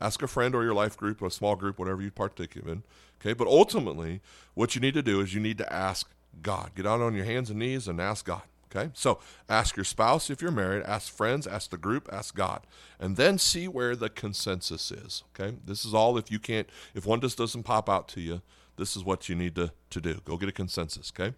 ask 0.00 0.22
a 0.22 0.26
friend 0.26 0.54
or 0.54 0.62
your 0.62 0.74
life 0.74 0.96
group, 0.96 1.22
a 1.22 1.30
small 1.30 1.56
group, 1.56 1.78
whatever 1.78 2.02
you 2.02 2.10
partake 2.10 2.56
in. 2.56 2.82
Okay, 3.20 3.32
but 3.32 3.46
ultimately, 3.46 4.20
what 4.54 4.74
you 4.74 4.80
need 4.80 4.94
to 4.94 5.02
do 5.02 5.20
is 5.20 5.34
you 5.34 5.40
need 5.40 5.58
to 5.58 5.72
ask 5.72 6.10
God. 6.42 6.72
Get 6.74 6.86
out 6.86 7.00
on 7.00 7.14
your 7.14 7.24
hands 7.24 7.50
and 7.50 7.58
knees 7.58 7.88
and 7.88 8.00
ask 8.00 8.24
God. 8.24 8.42
Okay, 8.70 8.90
so 8.92 9.18
ask 9.48 9.76
your 9.76 9.84
spouse 9.84 10.28
if 10.28 10.42
you're 10.42 10.50
married, 10.50 10.82
ask 10.82 11.10
friends, 11.10 11.46
ask 11.46 11.70
the 11.70 11.78
group, 11.78 12.06
ask 12.12 12.34
God, 12.34 12.66
and 13.00 13.16
then 13.16 13.38
see 13.38 13.66
where 13.66 13.96
the 13.96 14.10
consensus 14.10 14.90
is. 14.90 15.24
Okay, 15.34 15.56
this 15.64 15.86
is 15.86 15.94
all 15.94 16.18
if 16.18 16.30
you 16.30 16.38
can't, 16.38 16.68
if 16.94 17.06
one 17.06 17.20
just 17.20 17.38
doesn't 17.38 17.62
pop 17.62 17.88
out 17.88 18.08
to 18.08 18.20
you, 18.20 18.42
this 18.76 18.94
is 18.94 19.04
what 19.04 19.28
you 19.28 19.34
need 19.34 19.54
to, 19.54 19.72
to 19.90 20.00
do. 20.00 20.20
Go 20.24 20.36
get 20.36 20.50
a 20.50 20.52
consensus. 20.52 21.10
Okay. 21.18 21.34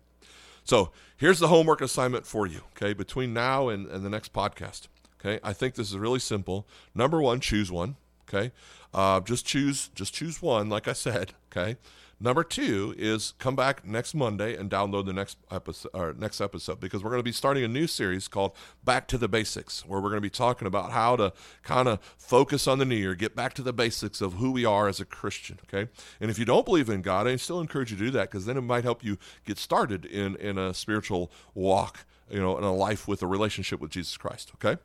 So 0.65 0.91
here's 1.17 1.39
the 1.39 1.49
homework 1.49 1.81
assignment 1.81 2.27
for 2.27 2.47
you, 2.47 2.63
okay, 2.77 2.93
between 2.93 3.33
now 3.33 3.69
and, 3.69 3.87
and 3.87 4.05
the 4.05 4.11
next 4.11 4.33
podcast. 4.33 4.89
Okay, 5.21 5.39
I 5.43 5.53
think 5.53 5.75
this 5.75 5.91
is 5.91 5.99
really 5.99 6.19
simple. 6.19 6.67
Number 6.95 7.21
one, 7.21 7.41
choose 7.41 7.71
one. 7.71 7.97
Okay, 8.29 8.53
uh, 8.95 9.21
just 9.21 9.45
choose 9.45 9.89
just 9.95 10.15
choose 10.15 10.41
one, 10.41 10.69
like 10.69 10.89
I 10.89 10.93
said. 10.93 11.33
Okay, 11.51 11.77
Number 12.23 12.45
two 12.45 12.95
is 12.99 13.33
come 13.39 13.57
back 13.57 13.87
next 13.87 14.13
Monday 14.13 14.55
and 14.55 14.71
download 14.71 15.07
the 15.07 15.15
next 15.15 15.39
episode, 15.51 15.89
or 15.95 16.13
next 16.13 16.43
episode 16.43 16.79
because 16.79 17.03
we're 17.03 17.09
going 17.09 17.21
to 17.21 17.25
be 17.25 17.33
starting 17.33 17.65
a 17.65 17.69
new 17.69 17.87
series 17.87 18.29
called 18.29 18.53
Back 18.85 19.09
to 19.09 19.17
the 19.17 19.27
Basics, 19.27 19.87
where 19.87 20.01
we're 20.01 20.11
going 20.11 20.19
to 20.19 20.21
be 20.21 20.29
talking 20.29 20.69
about 20.69 20.91
how 20.91 21.17
to 21.17 21.33
kind 21.63 21.89
of 21.89 21.99
focus 22.19 22.69
on 22.69 22.79
the 22.79 22.85
new 22.85 22.95
year, 22.95 23.15
get 23.15 23.35
back 23.35 23.55
to 23.55 23.63
the 23.63 23.73
basics 23.73 24.21
of 24.21 24.35
who 24.35 24.51
we 24.51 24.67
are 24.67 24.87
as 24.87 25.01
a 25.01 25.07
Christian. 25.07 25.61
Okay, 25.65 25.91
and 26.21 26.31
if 26.31 26.39
you 26.39 26.45
don't 26.45 26.67
believe 26.67 26.91
in 26.91 27.01
God, 27.01 27.27
I 27.27 27.37
still 27.37 27.59
encourage 27.59 27.91
you 27.91 27.97
to 27.97 28.05
do 28.05 28.11
that 28.11 28.31
because 28.31 28.45
then 28.45 28.59
it 28.59 28.63
might 28.63 28.85
help 28.85 29.03
you 29.03 29.17
get 29.47 29.57
started 29.57 30.05
in 30.05 30.37
in 30.37 30.59
a 30.59 30.75
spiritual 30.75 31.33
walk, 31.55 32.05
you 32.31 32.39
know, 32.39 32.59
in 32.59 32.65
a 32.65 32.75
life 32.75 33.09
with 33.09 33.23
a 33.23 33.27
relationship 33.27 33.81
with 33.81 33.93
Jesus 33.93 34.19
Christ. 34.19 34.53
Okay, 34.57 34.79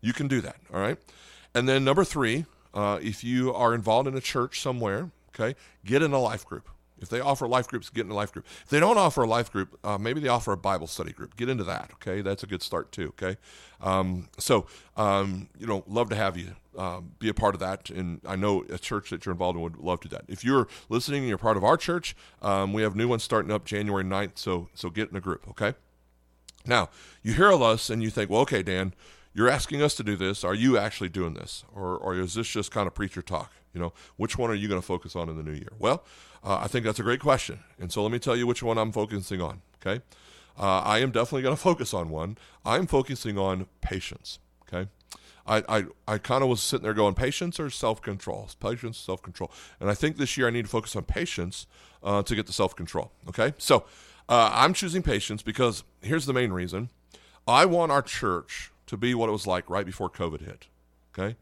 you 0.00 0.12
can 0.12 0.26
do 0.26 0.40
that. 0.40 0.56
All 0.74 0.80
right, 0.80 0.98
and 1.54 1.68
then 1.68 1.84
number 1.84 2.02
three, 2.02 2.46
uh, 2.74 2.98
if 3.00 3.22
you 3.22 3.54
are 3.54 3.74
involved 3.76 4.08
in 4.08 4.16
a 4.16 4.20
church 4.20 4.60
somewhere, 4.60 5.12
okay, 5.28 5.54
get 5.84 6.02
in 6.02 6.12
a 6.12 6.18
life 6.18 6.44
group 6.44 6.68
if 7.00 7.08
they 7.08 7.20
offer 7.20 7.48
life 7.48 7.68
groups, 7.68 7.88
get 7.90 8.02
into 8.02 8.14
life 8.14 8.32
group. 8.32 8.46
If 8.64 8.68
they 8.68 8.80
don't 8.80 8.98
offer 8.98 9.22
a 9.22 9.26
life 9.26 9.50
group, 9.50 9.78
uh, 9.84 9.98
maybe 9.98 10.20
they 10.20 10.28
offer 10.28 10.52
a 10.52 10.56
Bible 10.56 10.86
study 10.86 11.12
group. 11.12 11.36
Get 11.36 11.48
into 11.48 11.64
that. 11.64 11.90
Okay, 11.94 12.20
that's 12.20 12.42
a 12.42 12.46
good 12.46 12.62
start 12.62 12.92
too. 12.92 13.08
Okay, 13.08 13.36
um, 13.80 14.28
so 14.38 14.66
um, 14.96 15.48
you 15.58 15.66
know, 15.66 15.84
love 15.86 16.10
to 16.10 16.16
have 16.16 16.36
you 16.36 16.56
um, 16.76 17.12
be 17.18 17.28
a 17.28 17.34
part 17.34 17.54
of 17.54 17.60
that. 17.60 17.90
And 17.90 18.20
I 18.26 18.36
know 18.36 18.64
a 18.70 18.78
church 18.78 19.10
that 19.10 19.24
you're 19.26 19.32
involved 19.32 19.56
in 19.56 19.62
would 19.62 19.76
love 19.76 20.00
to 20.00 20.08
do 20.08 20.16
that. 20.16 20.24
If 20.28 20.44
you're 20.44 20.68
listening 20.88 21.20
and 21.20 21.28
you're 21.28 21.38
part 21.38 21.56
of 21.56 21.64
our 21.64 21.76
church, 21.76 22.16
um, 22.42 22.72
we 22.72 22.82
have 22.82 22.94
new 22.94 23.08
ones 23.08 23.22
starting 23.22 23.50
up 23.50 23.64
January 23.64 24.04
9th. 24.04 24.32
So 24.36 24.68
so 24.74 24.90
get 24.90 25.10
in 25.10 25.16
a 25.16 25.20
group. 25.20 25.48
Okay. 25.50 25.74
Now 26.66 26.90
you 27.22 27.34
hear 27.34 27.52
us 27.52 27.90
and 27.90 28.02
you 28.02 28.10
think, 28.10 28.30
well, 28.30 28.42
okay, 28.42 28.62
Dan, 28.62 28.94
you're 29.32 29.48
asking 29.48 29.82
us 29.82 29.94
to 29.96 30.02
do 30.02 30.16
this. 30.16 30.44
Are 30.44 30.54
you 30.54 30.76
actually 30.76 31.08
doing 31.08 31.34
this, 31.34 31.64
or 31.74 31.96
or 31.96 32.14
is 32.14 32.34
this 32.34 32.48
just 32.48 32.70
kind 32.70 32.86
of 32.86 32.94
preacher 32.94 33.22
talk? 33.22 33.52
You 33.72 33.80
know, 33.80 33.92
which 34.16 34.36
one 34.36 34.50
are 34.50 34.54
you 34.54 34.68
going 34.68 34.80
to 34.80 34.86
focus 34.86 35.14
on 35.14 35.28
in 35.28 35.36
the 35.36 35.42
new 35.42 35.52
year? 35.52 35.72
Well, 35.78 36.04
uh, 36.42 36.58
I 36.62 36.66
think 36.66 36.84
that's 36.84 36.98
a 36.98 37.04
great 37.04 37.20
question. 37.20 37.60
And 37.78 37.92
so 37.92 38.02
let 38.02 38.10
me 38.10 38.18
tell 38.18 38.36
you 38.36 38.46
which 38.46 38.62
one 38.62 38.78
I'm 38.78 38.92
focusing 38.92 39.40
on. 39.40 39.62
Okay. 39.80 40.02
Uh, 40.58 40.80
I 40.80 40.98
am 40.98 41.10
definitely 41.10 41.42
going 41.42 41.56
to 41.56 41.62
focus 41.62 41.94
on 41.94 42.10
one. 42.10 42.36
I'm 42.64 42.86
focusing 42.86 43.38
on 43.38 43.66
patience. 43.80 44.38
Okay. 44.62 44.88
I, 45.46 45.64
I, 45.68 45.84
I 46.06 46.18
kind 46.18 46.42
of 46.42 46.48
was 46.48 46.62
sitting 46.62 46.84
there 46.84 46.94
going, 46.94 47.14
patience 47.14 47.58
or 47.58 47.70
self 47.70 48.02
control? 48.02 48.48
Patience, 48.60 48.98
self 48.98 49.22
control. 49.22 49.50
And 49.78 49.90
I 49.90 49.94
think 49.94 50.16
this 50.16 50.36
year 50.36 50.48
I 50.48 50.50
need 50.50 50.62
to 50.62 50.70
focus 50.70 50.94
on 50.96 51.04
patience 51.04 51.66
uh, 52.02 52.22
to 52.22 52.34
get 52.34 52.46
the 52.46 52.52
self 52.52 52.76
control. 52.76 53.12
Okay. 53.28 53.54
So 53.58 53.84
uh, 54.28 54.50
I'm 54.52 54.74
choosing 54.74 55.02
patience 55.02 55.42
because 55.42 55.82
here's 56.02 56.26
the 56.26 56.32
main 56.32 56.52
reason 56.52 56.90
I 57.46 57.64
want 57.64 57.90
our 57.90 58.02
church 58.02 58.70
to 58.86 58.96
be 58.96 59.14
what 59.14 59.28
it 59.28 59.32
was 59.32 59.46
like 59.46 59.68
right 59.70 59.86
before 59.86 60.10
COVID 60.10 60.40
hit. 60.44 60.66
Okay. 61.16 61.36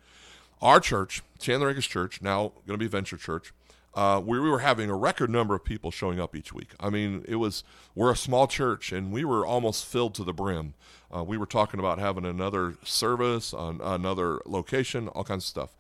Our 0.61 0.81
church, 0.81 1.23
Chandler 1.39 1.71
Acres 1.71 1.87
Church, 1.87 2.21
now 2.21 2.53
going 2.67 2.79
to 2.79 2.85
be 2.85 2.89
Venture 2.89 3.17
Church, 3.17 3.53
uh, 3.95 4.21
we, 4.25 4.39
we, 4.39 4.51
were 4.51 4.61
having 4.61 4.91
a 4.91 4.95
record 4.95 5.31
number 5.31 5.55
of 5.55 5.65
people 5.65 5.91
showing 5.91 6.21
up 6.21 6.37
each 6.37 6.53
week. 6.53 6.69
I 6.79 6.91
mean, 6.91 7.25
it 7.27 7.37
was 7.37 7.65
we're 7.95 8.13
a 8.13 8.17
small 8.17 8.47
church, 8.47 8.93
and 8.93 9.11
we 9.13 9.25
were 9.25 9.45
almost 9.47 9.87
filled 9.87 10.15
to 10.17 10.25
the 10.25 10.33
brim. 10.33 10.75
Uh, 11.15 11.25
we 11.25 11.37
were 11.37 11.47
talking 11.47 11.81
about 11.81 11.99
having 11.99 12.25
another 12.25 12.75
service, 12.85 13.55
on 13.55 13.81
another 13.83 14.41
location, 14.47 15.09
all 15.09 15.25
kinds 15.25 15.45
of 15.45 15.49
stuff. 15.49 15.75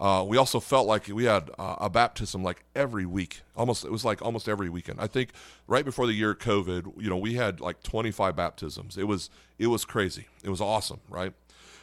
Uh, 0.00 0.24
we 0.24 0.36
also 0.36 0.60
felt 0.60 0.86
like 0.86 1.08
we 1.08 1.24
had 1.24 1.50
a 1.58 1.90
baptism 1.90 2.44
like 2.44 2.64
every 2.76 3.04
week. 3.04 3.40
Almost 3.56 3.84
it 3.84 3.90
was 3.90 4.04
like 4.04 4.22
almost 4.22 4.48
every 4.48 4.68
weekend. 4.68 5.00
I 5.00 5.08
think 5.08 5.30
right 5.66 5.84
before 5.84 6.06
the 6.06 6.12
year 6.12 6.36
COVID, 6.36 7.02
you 7.02 7.10
know, 7.10 7.16
we 7.16 7.34
had 7.34 7.60
like 7.60 7.82
25 7.82 8.36
baptisms. 8.36 8.96
It 8.96 9.08
was 9.08 9.30
it 9.58 9.66
was 9.66 9.84
crazy. 9.84 10.26
It 10.44 10.50
was 10.50 10.60
awesome, 10.60 11.00
right? 11.08 11.32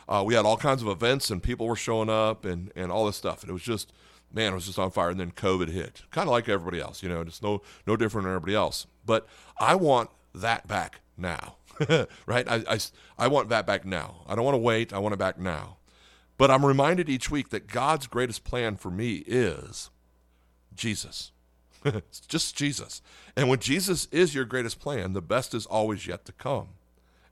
Uh, 0.08 0.24
we 0.26 0.36
had 0.36 0.46
all 0.46 0.58
kinds 0.58 0.82
of 0.82 0.88
events 0.88 1.30
and 1.30 1.42
people 1.42 1.68
were 1.68 1.76
showing 1.76 2.10
up 2.10 2.46
and 2.46 2.72
and 2.76 2.92
all 2.92 3.06
this 3.06 3.16
stuff. 3.16 3.42
And 3.42 3.50
it 3.50 3.54
was 3.54 3.64
just 3.64 3.92
man, 4.34 4.52
it 4.52 4.56
was 4.56 4.66
just 4.66 4.80
on 4.80 4.92
fire. 4.92 5.10
And 5.10 5.20
then 5.20 5.32
COVID 5.32 5.70
hit, 5.70 6.04
kind 6.12 6.28
of 6.28 6.32
like 6.32 6.50
everybody 6.50 6.82
else, 6.82 7.02
you 7.02 7.10
know, 7.10 7.24
just 7.24 7.42
no 7.42 7.62
no 7.88 7.96
different 7.96 8.26
than 8.26 8.36
everybody 8.36 8.56
else. 8.56 8.86
But 9.06 9.28
I 9.58 9.76
want 9.76 10.10
that 10.34 10.68
back 10.68 11.02
now, 11.18 11.56
right? 12.26 12.48
I, 12.48 12.64
I, 12.68 12.80
I 13.18 13.28
want 13.28 13.50
that 13.50 13.66
back 13.66 13.86
now. 13.86 14.24
I 14.28 14.36
don't 14.36 14.46
want 14.46 14.56
to 14.56 14.60
wait. 14.60 14.94
I 14.94 15.00
want 15.00 15.14
it 15.14 15.20
back 15.20 15.40
now. 15.40 15.78
But 16.38 16.52
I'm 16.52 16.66
reminded 16.66 17.10
each 17.10 17.32
week 17.32 17.50
that 17.50 17.68
God's 17.68 18.08
greatest 18.08 18.44
plan 18.44 18.76
for 18.76 18.92
me 18.92 19.24
is 19.26 19.90
Jesus. 20.76 21.32
it's 21.86 22.20
just 22.28 22.58
Jesus. 22.58 23.02
And 23.38 23.48
when 23.48 23.60
Jesus 23.60 24.08
is 24.12 24.36
your 24.36 24.44
greatest 24.44 24.80
plan, 24.80 25.14
the 25.14 25.22
best 25.22 25.54
is 25.54 25.66
always 25.66 26.08
yet 26.08 26.26
to 26.26 26.34
come. 26.34 26.70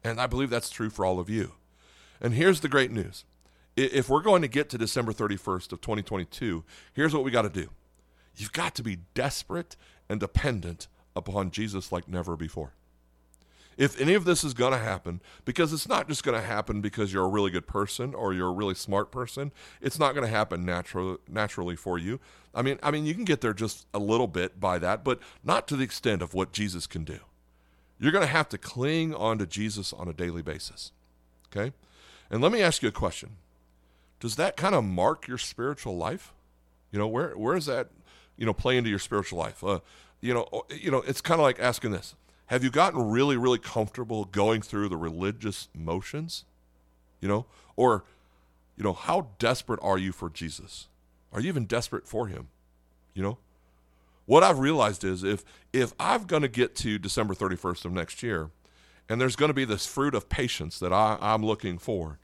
And 0.04 0.22
I 0.22 0.28
believe 0.28 0.50
that's 0.50 0.70
true 0.70 0.90
for 0.90 1.06
all 1.06 1.20
of 1.20 1.30
you. 1.30 1.54
And 2.21 2.34
here's 2.34 2.62
the 2.62 2.69
great 2.69 2.91
news 2.91 3.26
if 3.76 4.08
we're 4.08 4.21
going 4.21 4.43
to 4.43 4.47
get 4.47 4.69
to 4.69 4.78
December 4.78 5.13
31st 5.13 5.71
of 5.71 5.82
2022, 5.82 6.63
here's 6.93 7.13
what 7.13 7.23
we 7.23 7.32
got 7.32 7.41
to 7.41 7.49
do. 7.49 7.69
You've 8.36 8.54
got 8.54 8.76
to 8.76 8.84
be 8.84 8.99
desperate 9.13 9.76
and 10.10 10.19
dependent 10.19 10.88
upon 11.15 11.52
Jesus 11.52 11.91
like 11.91 12.08
never 12.08 12.36
before. 12.36 12.73
If 13.76 13.99
any 13.99 14.13
of 14.13 14.26
this 14.26 14.43
is 14.43 14.54
going 14.54 14.73
to 14.73 14.78
happen, 14.78 15.19
because 15.45 15.73
it's 15.73 15.89
not 15.89 16.08
just 16.08 16.23
going 16.23 16.39
to 16.39 16.45
happen 16.45 16.82
because 16.82 17.12
you're 17.12 17.26
a 17.26 17.30
really 17.30 17.49
good 17.49 17.65
person 17.65 18.13
or 18.13 18.34
you're 18.34 18.49
a 18.49 18.54
really 18.54 18.76
smart 18.76 19.12
person, 19.12 19.52
it's 19.82 19.97
not 19.97 20.13
going 20.13 20.26
to 20.26 20.32
happen 20.32 20.63
natural, 20.63 21.17
naturally 21.28 21.76
for 21.76 21.97
you. 21.97 22.19
I 22.54 22.62
mean, 22.62 22.78
I 22.84 22.91
mean, 22.91 23.06
you 23.06 23.15
can 23.15 23.26
get 23.26 23.41
there 23.41 23.54
just 23.54 23.88
a 23.93 23.99
little 23.99 24.28
bit 24.28 24.60
by 24.60 24.78
that, 24.80 25.04
but 25.04 25.19
not 25.43 25.67
to 25.69 25.76
the 25.76 25.84
extent 25.84 26.21
of 26.21 26.36
what 26.36 26.52
Jesus 26.52 26.86
can 26.86 27.04
do. 27.04 27.19
You're 27.99 28.12
going 28.12 28.26
to 28.26 28.32
have 28.32 28.49
to 28.49 28.58
cling 28.60 29.15
on 29.15 29.39
to 29.39 29.47
Jesus 29.47 29.91
on 29.91 30.08
a 30.08 30.13
daily 30.13 30.43
basis. 30.43 30.91
Okay? 31.47 31.73
And 32.34 32.41
let 32.41 32.52
me 32.52 32.63
ask 32.63 32.82
you 32.82 32.89
a 32.89 32.91
question 32.91 33.36
does 34.19 34.38
that 34.38 34.58
kind 34.58 34.74
of 34.74 34.84
mark 34.84 35.28
your 35.28 35.38
spiritual 35.38 35.96
life? 35.96 36.34
You 36.91 36.98
know, 36.98 37.08
where 37.08 37.38
where 37.38 37.54
does 37.54 37.67
that, 37.67 37.89
you 38.38 38.46
know, 38.48 38.54
play 38.54 38.76
into 38.76 38.89
your 38.89 38.98
spiritual 38.98 39.38
life? 39.38 39.63
Uh, 39.63 39.82
you 40.19 40.34
know, 40.34 40.63
you 40.72 40.89
know, 40.89 41.04
it's 41.06 41.22
kind 41.22 41.39
of 41.39 41.43
like 41.43 41.60
asking 41.60 41.91
this: 41.91 42.15
Have 42.48 42.63
you 42.63 42.72
gotten 42.72 43.12
really, 43.12 43.38
really 43.38 43.60
comfortable 43.60 44.26
going 44.26 44.63
through 44.63 44.89
the 44.89 44.98
religious 44.98 45.67
motions? 45.76 46.43
You 47.22 47.28
know, 47.28 47.46
or, 47.76 48.04
you 48.76 48.84
know, 48.84 48.93
how 48.93 49.28
desperate 49.38 49.80
are 49.84 50.00
you 50.00 50.12
for 50.12 50.32
Jesus? 50.32 50.88
Are 51.32 51.39
you 51.39 51.50
even 51.50 51.65
desperate 51.65 52.08
for 52.08 52.26
Him? 52.28 52.48
You 53.13 53.22
know, 53.22 53.38
what 54.26 54.41
I've 54.41 54.58
realized 54.58 55.04
is 55.04 55.24
if 55.24 55.46
if 55.72 55.93
I'm 56.00 56.24
going 56.24 56.41
to 56.41 56.48
get 56.48 56.76
to 56.78 56.98
December 56.98 57.36
31st 57.36 57.86
of 57.86 57.91
next 57.91 58.24
year, 58.24 58.50
and 59.08 59.22
there's 59.22 59.36
going 59.36 59.50
to 59.50 59.54
be 59.54 59.65
this 59.65 59.86
fruit 59.86 60.15
of 60.15 60.30
patience 60.30 60.80
that 60.80 60.91
I, 60.91 61.19
I'm 61.22 61.46
looking 61.46 61.78
for 61.78 62.17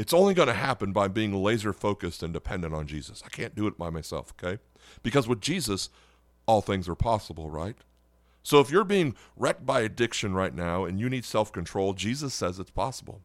it's 0.00 0.14
only 0.14 0.32
going 0.32 0.48
to 0.48 0.54
happen 0.54 0.94
by 0.94 1.08
being 1.08 1.34
laser 1.34 1.74
focused 1.74 2.22
and 2.22 2.32
dependent 2.32 2.72
on 2.72 2.86
Jesus. 2.86 3.22
I 3.22 3.28
can't 3.28 3.54
do 3.54 3.66
it 3.66 3.76
by 3.76 3.90
myself, 3.90 4.32
okay? 4.42 4.58
Because 5.02 5.28
with 5.28 5.42
Jesus, 5.42 5.90
all 6.46 6.62
things 6.62 6.88
are 6.88 6.94
possible, 6.94 7.50
right? 7.50 7.76
So 8.42 8.60
if 8.60 8.70
you're 8.70 8.82
being 8.82 9.14
wrecked 9.36 9.66
by 9.66 9.82
addiction 9.82 10.32
right 10.32 10.54
now 10.54 10.86
and 10.86 10.98
you 10.98 11.10
need 11.10 11.26
self 11.26 11.52
control, 11.52 11.92
Jesus 11.92 12.32
says 12.32 12.58
it's 12.58 12.70
possible. 12.70 13.20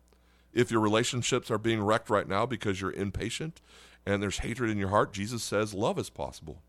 If 0.54 0.70
your 0.70 0.82
relationships 0.82 1.50
are 1.50 1.58
being 1.58 1.82
wrecked 1.82 2.10
right 2.10 2.28
now 2.28 2.46
because 2.46 2.82
you're 2.82 2.92
impatient 2.92 3.62
and 4.06 4.22
there's 4.22 4.40
hatred 4.40 4.70
in 4.70 4.78
your 4.78 4.90
heart, 4.90 5.14
Jesus 5.14 5.44
says 5.44 5.74
love 5.74 5.98
is 5.98 6.10
possible. 6.10 6.62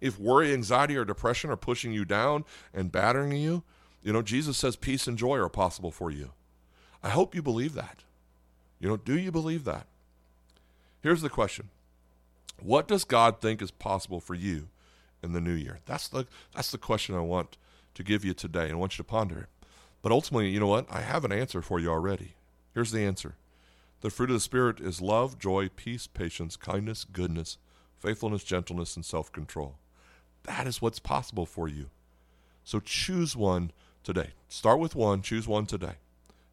If 0.00 0.18
worry, 0.18 0.54
anxiety, 0.54 0.96
or 0.96 1.04
depression 1.04 1.50
are 1.50 1.56
pushing 1.56 1.92
you 1.92 2.06
down 2.06 2.46
and 2.72 2.90
battering 2.90 3.32
you, 3.32 3.62
you 4.02 4.10
know, 4.10 4.22
Jesus 4.22 4.56
says 4.56 4.74
peace 4.74 5.06
and 5.06 5.18
joy 5.18 5.36
are 5.36 5.50
possible 5.50 5.90
for 5.90 6.10
you. 6.10 6.30
I 7.02 7.10
hope 7.10 7.34
you 7.34 7.42
believe 7.42 7.74
that. 7.74 8.04
You 8.84 8.90
know, 8.90 8.96
do 8.98 9.18
you 9.18 9.32
believe 9.32 9.64
that? 9.64 9.86
Here's 11.00 11.22
the 11.22 11.30
question 11.30 11.70
What 12.62 12.86
does 12.86 13.04
God 13.04 13.40
think 13.40 13.62
is 13.62 13.70
possible 13.70 14.20
for 14.20 14.34
you 14.34 14.68
in 15.22 15.32
the 15.32 15.40
new 15.40 15.54
year? 15.54 15.78
That's 15.86 16.06
the, 16.06 16.26
that's 16.54 16.70
the 16.70 16.76
question 16.76 17.14
I 17.14 17.20
want 17.20 17.56
to 17.94 18.02
give 18.02 18.26
you 18.26 18.34
today 18.34 18.64
and 18.64 18.72
I 18.72 18.76
want 18.76 18.92
you 18.92 19.02
to 19.02 19.08
ponder 19.08 19.38
it. 19.38 19.46
But 20.02 20.12
ultimately, 20.12 20.50
you 20.50 20.60
know 20.60 20.66
what? 20.66 20.86
I 20.90 21.00
have 21.00 21.24
an 21.24 21.32
answer 21.32 21.62
for 21.62 21.80
you 21.80 21.88
already. 21.88 22.34
Here's 22.74 22.92
the 22.92 23.06
answer 23.06 23.36
The 24.02 24.10
fruit 24.10 24.28
of 24.28 24.34
the 24.36 24.40
Spirit 24.40 24.80
is 24.80 25.00
love, 25.00 25.38
joy, 25.38 25.70
peace, 25.74 26.06
patience, 26.06 26.54
kindness, 26.54 27.04
goodness, 27.04 27.56
faithfulness, 27.98 28.44
gentleness, 28.44 28.96
and 28.96 29.04
self 29.06 29.32
control. 29.32 29.76
That 30.42 30.66
is 30.66 30.82
what's 30.82 30.98
possible 30.98 31.46
for 31.46 31.68
you. 31.68 31.88
So 32.64 32.80
choose 32.80 33.34
one 33.34 33.70
today. 34.02 34.32
Start 34.50 34.78
with 34.78 34.94
one, 34.94 35.22
choose 35.22 35.48
one 35.48 35.64
today. 35.64 35.94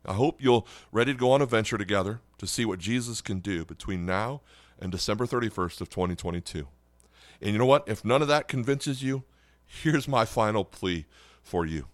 I 0.06 0.14
hope 0.14 0.42
you're 0.42 0.64
ready 0.92 1.14
to 1.14 1.20
go 1.20 1.32
on 1.32 1.42
a 1.42 1.46
venture 1.46 1.78
together 1.78 2.22
to 2.40 2.48
see 2.48 2.66
what 2.66 2.80
Jesus 2.80 3.22
can 3.22 3.40
do 3.40 3.66
between 3.66 4.06
now 4.06 4.42
and 4.80 4.92
December 4.92 5.26
31st 5.26 5.82
of 5.82 5.90
2022. 5.90 6.68
And 7.42 7.52
you 7.52 7.60
know 7.60 7.66
what? 7.66 7.88
If 7.88 8.04
none 8.04 8.22
of 8.22 8.28
that 8.28 8.48
convinces 8.48 9.04
you, 9.04 9.24
here's 9.66 10.08
my 10.08 10.26
final 10.26 10.66
plea 10.66 11.06
for 11.44 11.66
you. 11.66 11.88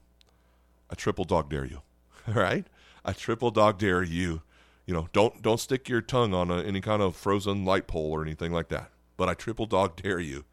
I 0.90 0.96
triple 0.96 1.26
dog 1.26 1.50
dare 1.50 1.66
you. 1.66 1.82
All 2.28 2.34
right? 2.36 2.66
I 3.04 3.14
triple 3.14 3.52
dog 3.52 3.78
dare 3.78 4.04
you. 4.04 4.42
You 4.86 4.94
know, 4.94 5.10
don't 5.12 5.42
don't 5.42 5.60
stick 5.60 5.90
your 5.90 6.02
tongue 6.02 6.34
on 6.34 6.50
a, 6.50 6.62
any 6.62 6.80
kind 6.80 7.02
of 7.02 7.16
frozen 7.16 7.66
light 7.66 7.88
pole 7.88 8.12
or 8.12 8.22
anything 8.22 8.54
like 8.54 8.70
that. 8.70 8.90
But 9.18 9.28
I 9.28 9.34
triple 9.34 9.66
dog 9.66 10.02
dare 10.02 10.20
you 10.20 10.46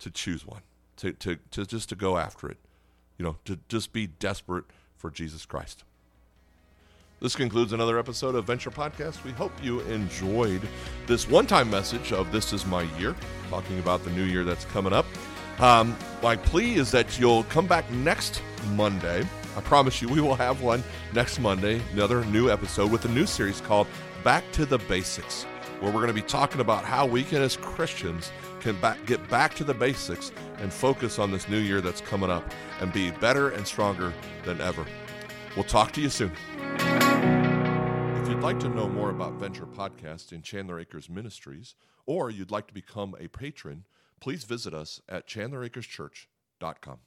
to 0.00 0.10
choose 0.10 0.46
one. 0.46 0.60
To 0.98 1.12
to, 1.12 1.36
to 1.52 1.64
just 1.64 1.88
to 1.88 1.96
go 1.96 2.18
after 2.18 2.50
it. 2.50 2.58
You 3.16 3.24
know, 3.24 3.36
to 3.46 3.58
just 3.68 3.92
be 3.94 4.06
desperate 4.06 4.64
for 4.96 5.10
Jesus 5.10 5.46
Christ. 5.46 5.84
This 7.22 7.36
concludes 7.36 7.72
another 7.72 8.00
episode 8.00 8.34
of 8.34 8.46
Venture 8.46 8.72
Podcast. 8.72 9.22
We 9.22 9.30
hope 9.30 9.52
you 9.62 9.78
enjoyed 9.82 10.60
this 11.06 11.28
one 11.28 11.46
time 11.46 11.70
message 11.70 12.12
of 12.12 12.32
This 12.32 12.52
Is 12.52 12.66
My 12.66 12.82
Year, 12.98 13.14
talking 13.48 13.78
about 13.78 14.02
the 14.02 14.10
new 14.10 14.24
year 14.24 14.42
that's 14.42 14.64
coming 14.64 14.92
up. 14.92 15.06
Um, 15.60 15.96
my 16.20 16.34
plea 16.34 16.74
is 16.74 16.90
that 16.90 17.20
you'll 17.20 17.44
come 17.44 17.68
back 17.68 17.88
next 17.92 18.42
Monday. 18.70 19.24
I 19.56 19.60
promise 19.60 20.02
you, 20.02 20.08
we 20.08 20.20
will 20.20 20.34
have 20.34 20.62
one 20.62 20.82
next 21.14 21.38
Monday, 21.38 21.80
another 21.92 22.24
new 22.24 22.50
episode 22.50 22.90
with 22.90 23.04
a 23.04 23.08
new 23.10 23.24
series 23.24 23.60
called 23.60 23.86
Back 24.24 24.42
to 24.54 24.66
the 24.66 24.78
Basics, 24.78 25.44
where 25.78 25.92
we're 25.92 26.00
going 26.00 26.08
to 26.08 26.12
be 26.12 26.22
talking 26.22 26.60
about 26.60 26.82
how 26.82 27.06
we 27.06 27.22
can, 27.22 27.40
as 27.40 27.56
Christians, 27.56 28.32
can 28.58 28.74
back, 28.80 28.98
get 29.06 29.30
back 29.30 29.54
to 29.54 29.62
the 29.62 29.74
basics 29.74 30.32
and 30.58 30.72
focus 30.72 31.20
on 31.20 31.30
this 31.30 31.48
new 31.48 31.58
year 31.58 31.80
that's 31.80 32.00
coming 32.00 32.30
up 32.30 32.52
and 32.80 32.92
be 32.92 33.12
better 33.12 33.50
and 33.50 33.64
stronger 33.64 34.12
than 34.44 34.60
ever. 34.60 34.84
We'll 35.54 35.64
talk 35.64 35.92
to 35.92 36.00
you 36.00 36.08
soon. 36.08 36.32
Like 38.42 38.58
to 38.58 38.68
know 38.68 38.88
more 38.88 39.10
about 39.10 39.34
Venture 39.34 39.66
Podcast 39.66 40.32
and 40.32 40.42
Chandler 40.42 40.80
Acres 40.80 41.08
Ministries, 41.08 41.76
or 42.06 42.28
you'd 42.28 42.50
like 42.50 42.66
to 42.66 42.74
become 42.74 43.14
a 43.20 43.28
patron, 43.28 43.84
please 44.20 44.42
visit 44.42 44.74
us 44.74 45.00
at 45.08 45.28
chandleracreschurch.com. 45.28 46.98